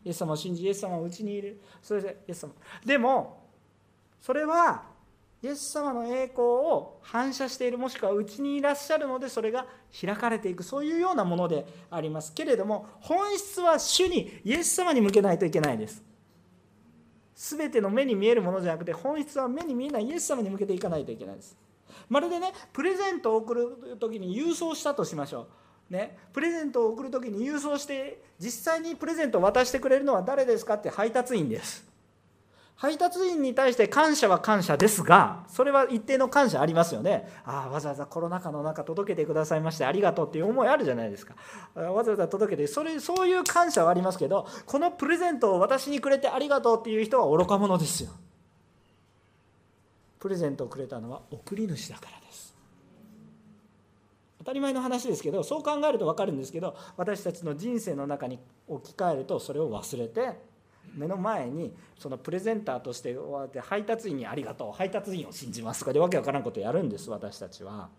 [0.07, 1.61] イエス様を信じイエス様をうちにいる。
[1.83, 2.53] それでイエス様。
[2.85, 3.43] でも
[4.21, 4.85] それは
[5.43, 9.67] イエス様の栄光を反射しているもしくはうちにいらっしゃるのでそれが
[10.01, 12.33] 開かれていくそういうようなものであります。
[12.35, 16.05] けれども本質は主にイエス様に向けないといけないです。
[17.35, 21.57] 全ての目に見えるものじゃなくて本質は目に見えないイエス様に向けていかないといけないです。
[22.09, 25.66] まるでねプレゼントを送る時に郵送したとしましょう。
[25.91, 31.87] ね、プレゼントを送る時に郵送して実際にプレゼントを渡してくれるのは誰ですかって配達員です。
[32.75, 37.27] 配達員に対して感謝は感謝ですがそれは一定の感謝ありますよね。
[37.45, 41.35] ああわざわざコロナ禍の中届けてくださいましてありがとうっていう思いあるじゃないですか。
[41.75, 48.11] わざわざ届けてそれそういう感謝はありますけどこのプレゼントを私にくれてありがとうっていう人は愚か者ですよ。
[50.19, 52.46] プレゼントをくれたのは送り主だからです。
[54.47, 58.39] 当たり前の話ですけどそう考えると分かるんですけど私たちの人生の中に
[58.69, 60.39] 置き換えるとそれを忘れて
[60.95, 63.17] 目の前にそのプレゼンターとして
[63.61, 67.91] 配達員にありがとう配達員を信じますとかでわけわからんことやるんです私たちは。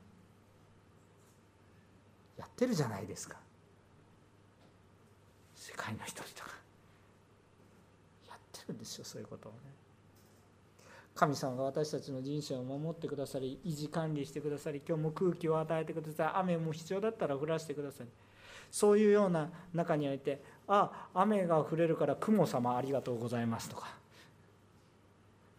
[2.37, 3.37] やってるじゃないですか。
[5.55, 6.57] 世界の人々が。
[8.67, 9.76] るんですよそういうことをね。
[11.17, 16.31] 神様が私たちの人生を守ってくださり維持管理してくださり今日も空気を与えてください。
[16.35, 18.07] 雨も必要だったら降らせてください。
[18.71, 23.87] そういうような中においてあ雨が降れるから雲様ありがとうございますとか。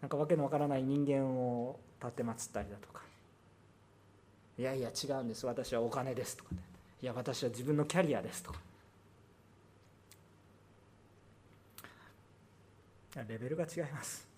[0.00, 3.02] なんかわけのわからない人間を立てまつったりだとか。
[4.56, 5.44] いやいや違うんです。
[5.44, 6.54] 私はお金ですとか。
[6.54, 6.60] ね
[7.02, 8.60] いや私は自分のキャリアですとか。
[13.28, 14.28] レベルが違います。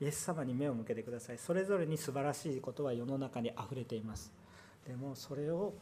[0.00, 1.38] イエス様に目を向けてください。
[1.38, 4.32] それぞれに素晴らしいことは世の中にあふれています。
[4.86, 5.74] でもそれを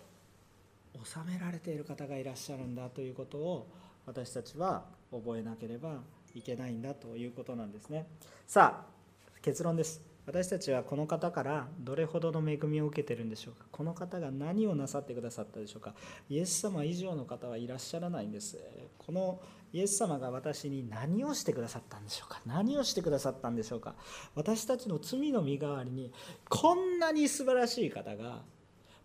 [1.04, 3.68] 収められている方がいらっしゃるんだということを
[4.06, 6.02] 私たちは覚えなければ
[6.34, 8.06] いけないんだということなんですね。
[8.46, 8.92] さあ
[9.40, 10.02] 結論です。
[10.24, 13.66] 私たちはこの方からどれほどの恵みを受けてるんでしょうか。
[13.72, 15.94] この方が何をなさってくださったでしょうか。
[16.28, 18.56] イエス様以上の方はいらっしゃらないんです。
[18.98, 19.40] この
[19.72, 22.40] イエス様が私に何をしてくださったんでしょうか？
[22.46, 23.94] 何をしてくださったんでしょうか？
[24.34, 26.12] 私たちの罪の身代わりに
[26.48, 28.42] こんなに素晴らしい方が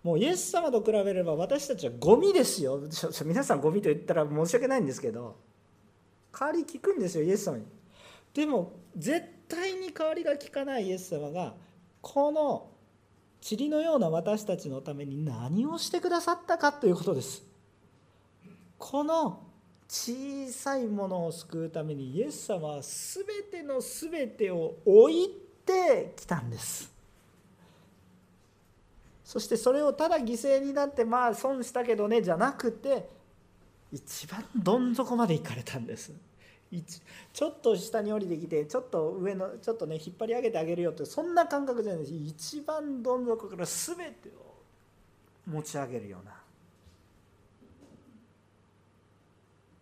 [0.03, 2.81] もうイエス様と比べれば私たちはゴミですよ。
[3.25, 5.37] 皆さんゴミと言ったら申し訳ないんですけど
[6.37, 7.65] 代わり聞くんですよイエス様に。
[8.33, 11.55] でも絶対に代わりが利かないイエス様が
[12.01, 12.69] この
[13.49, 17.43] 塵のような私たちのために何をしてくださったかということです。
[18.77, 19.46] この
[19.87, 25.29] 小さいものを救うためにイエス様は全ての全てを置い
[25.65, 26.91] てきたんです。
[29.23, 33.09] そしてそれをただ犠牲になってまあ損したけどねじゃなくて
[33.91, 36.13] 一番どん底まで行かれたんです。
[37.33, 42.13] ちょっと下に降りてきてちょっと上のちょっとね引っ張り上げてあげるよってそんな感覚じゃないです。
[42.13, 44.55] 一番どん底から全てを
[45.49, 46.36] 持ち上げるような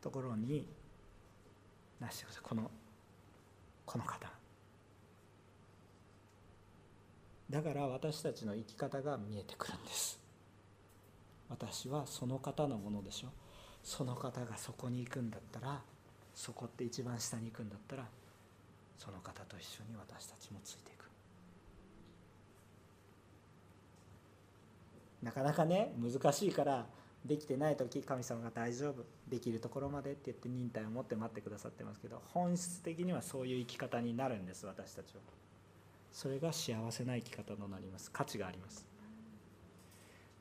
[0.06, 0.68] ところに
[2.00, 2.44] なしてください。
[2.44, 2.70] この
[3.88, 4.32] この方。
[7.50, 10.20] だから私たちの生き方が見えてくるんです。
[11.50, 13.30] 私はその方のものでしょ。
[13.82, 15.82] その方がそこに行くんだったら
[16.36, 18.06] そこって一番下に行くんだったら
[19.00, 21.10] その方と一緒に私たちもついていく。
[25.24, 26.86] なかなかね難しいから
[27.26, 35.22] できてない時神様が大丈夫できるところまでって言って忍耐を持って待ってくださってますけど本質的にはそういう生き方になるんです私たちは。
[36.12, 38.10] それが幸せな生き方となります。
[38.12, 38.86] 価値があります。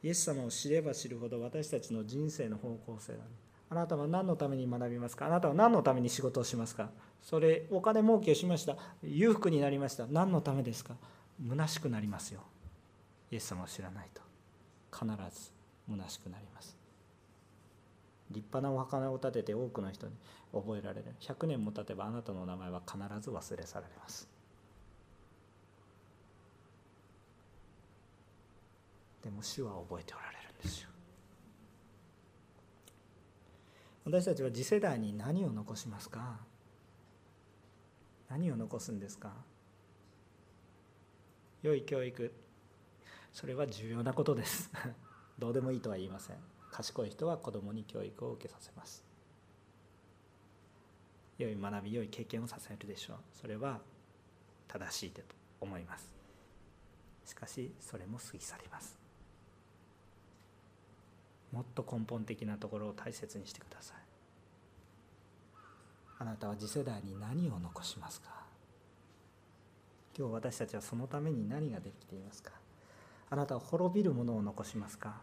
[0.02, 3.44] イエス様を知れば知るほど私たちの人生の方向性なんです。
[3.70, 5.26] あなたは何のために学びますか？
[5.26, 6.90] あなたは何のために仕事をしますか？
[7.22, 8.76] それお金儲けをしました。
[9.02, 10.06] 裕福になりました。
[10.06, 10.94] 何のためですか？
[11.48, 12.40] 虚しくなりますよ。
[13.32, 14.20] イエス様を知らないと。
[14.92, 15.53] 必ず。
[15.90, 16.76] 虚しくなります。
[18.30, 20.14] 立派なお墓を建てて多くの人に
[20.52, 21.14] 覚えられる。
[21.20, 24.28] 100年も経てばあなたの名前は必ず忘れ去られます。
[29.22, 30.88] でも主は覚えておられるんですよ。
[34.04, 36.38] 私たちは次世代に何を残しますか？
[38.28, 39.32] 何を残すんですか？
[41.62, 42.32] 良い教育。
[43.32, 44.70] それは重要なことです。
[45.38, 46.36] どうでもいいとは言いません。
[46.70, 49.04] 賢い人は子供に教育を受けさせます。
[51.38, 53.16] 良い学び良い経験をさせるでしょう。
[53.40, 53.80] それは
[54.68, 55.20] 正しいと
[55.60, 56.12] 思います。
[57.26, 58.96] しかしそれも過ぎ去ります。
[61.52, 63.96] もっと根本的なところを大切にしてください。
[66.18, 68.44] あなたは次世代に何を残しますか？
[70.16, 72.52] 今日私たちはそのために何ができていますか？
[73.34, 75.16] あなたは滅びるものを残しますか？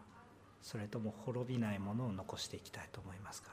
[0.60, 3.52] それとも滅びないものを残していきたいと思いますか？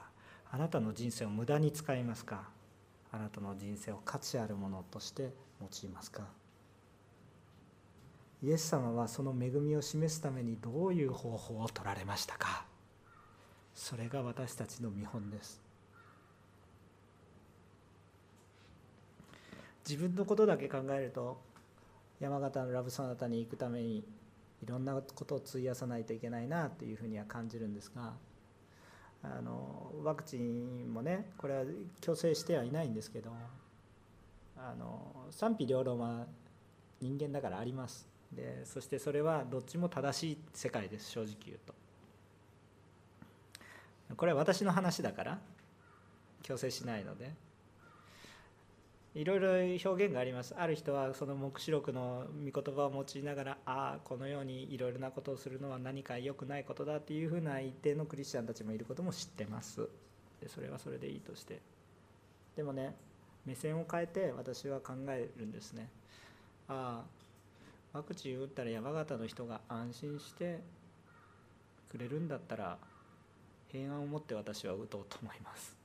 [0.52, 2.42] あなたの人生を無駄に使いますか？
[3.10, 5.32] あなたの人生を価値あるものとして
[5.62, 6.24] 用いますか？
[8.42, 12.66] イエス様はその恵みを示すためにどういう方法を取られましたか？
[13.74, 15.58] それが私たちの見本です。
[19.88, 21.40] 自分のことだけ考えると
[22.20, 24.04] 山形のラブソナタに行くために
[24.62, 28.14] いろんなことを費やさないといけないなというふうには感じるんですが
[29.22, 31.64] あのワクチンもねこれは
[32.00, 33.30] 強制してはいないんですけど
[34.56, 36.26] あの賛否両論は
[37.00, 38.06] 人間だからあります。
[38.30, 41.74] でそしてそれはどっちも正しい世界です正直言うと。
[44.16, 45.38] これは私の話だから
[46.42, 47.32] 強制しないので。
[49.14, 49.48] いろいろ
[49.92, 50.54] 表現があります。
[50.56, 59.88] ある人はその黙示録の御言葉を用いながらああこのようにいろいろなことをするのは何か良くないことだっていうふうな一定のクリスチャンたちもいることも知ってます。
[60.40, 61.60] でそれはそれでいいとして。
[62.54, 62.94] でもね
[63.44, 65.88] 目線を変えて私は考えるんですね。
[66.68, 67.02] あ
[67.92, 70.60] あワクチン打ったら山形の人が安心して
[71.90, 72.78] くれるんだったら
[73.72, 75.79] 平安を持って私は打とうと思います。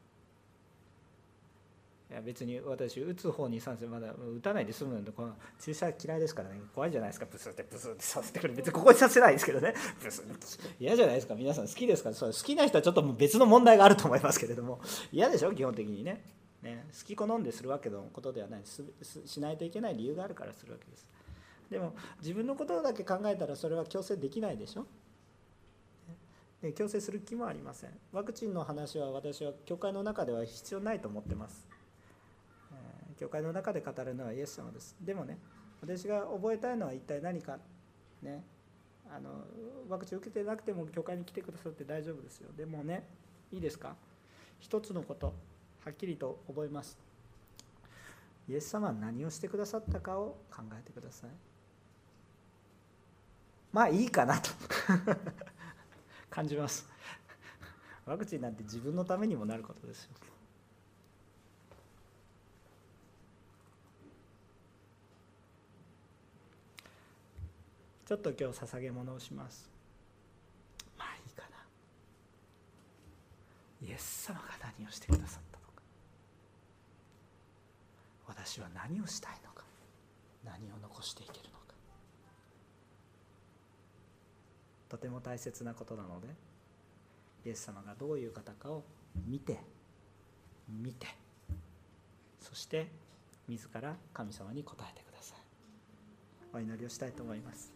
[2.09, 6.61] いや別に私打つ方に賛成まだ打たないで済むのでこの注射嫌いですからね。
[6.73, 7.25] 怖いじゃないですか。
[7.31, 9.73] ブスってブスってさせてくる別にここにさせないですけどね。
[10.03, 10.23] ブス
[10.79, 11.33] 嫌じゃないですか。
[11.33, 12.15] 皆さん好きですから。
[12.15, 14.79] そう好きな人はちょっともう別の問題があると思いますけれども。
[15.11, 15.51] 嫌でしょ？
[15.53, 16.23] 基本的にね。
[16.61, 16.85] ね。
[16.95, 18.61] 好き好んでするわけのことではない。
[18.65, 18.83] し
[19.25, 21.07] しないといけない理由があるからするわけです。
[21.71, 24.85] でも自分のことだけ考えたらそれは強制できないでしょ？
[26.61, 27.89] で強制する気もありません。
[28.11, 31.67] ワクチンの話は私は教会の中では必要ないと思ってます。
[33.17, 34.95] 教会の中で語るのはイエス様です。
[35.01, 35.37] でもね
[35.81, 37.57] 私が覚えたいのは一体何か
[38.21, 38.43] ね。
[39.07, 39.45] あの
[39.87, 42.49] ワクチン受けてなくても教会に来てくださって大丈夫ですよ。
[42.57, 43.07] でもね
[43.51, 43.95] いいですか？
[44.59, 45.27] 一つのこと
[45.83, 46.97] はっきりと覚えます。
[48.49, 51.29] イエス様は何をしてくださったかを考えてください。
[53.71, 54.49] まあいいかなと。
[56.29, 56.87] 感じます。
[58.05, 60.11] ワクチンなんて自分のためにもなることですよ。
[68.05, 69.67] ちょっと今日捧げ物をします。
[70.97, 71.57] まあいいかな。
[73.87, 74.45] イエス様が
[74.77, 75.81] 何をしてくださったのか。
[78.27, 79.63] 私は何をしたいのか。
[80.43, 81.55] 何を残していけるのか。
[84.87, 86.27] とても大切なことなので
[87.45, 88.83] イエス様がどういう方かを
[89.27, 89.59] 見て
[90.69, 91.07] 見て
[92.39, 92.87] そして
[93.47, 95.37] 自ら神様に答えてください。
[96.53, 97.74] お祈りをしたいと思います。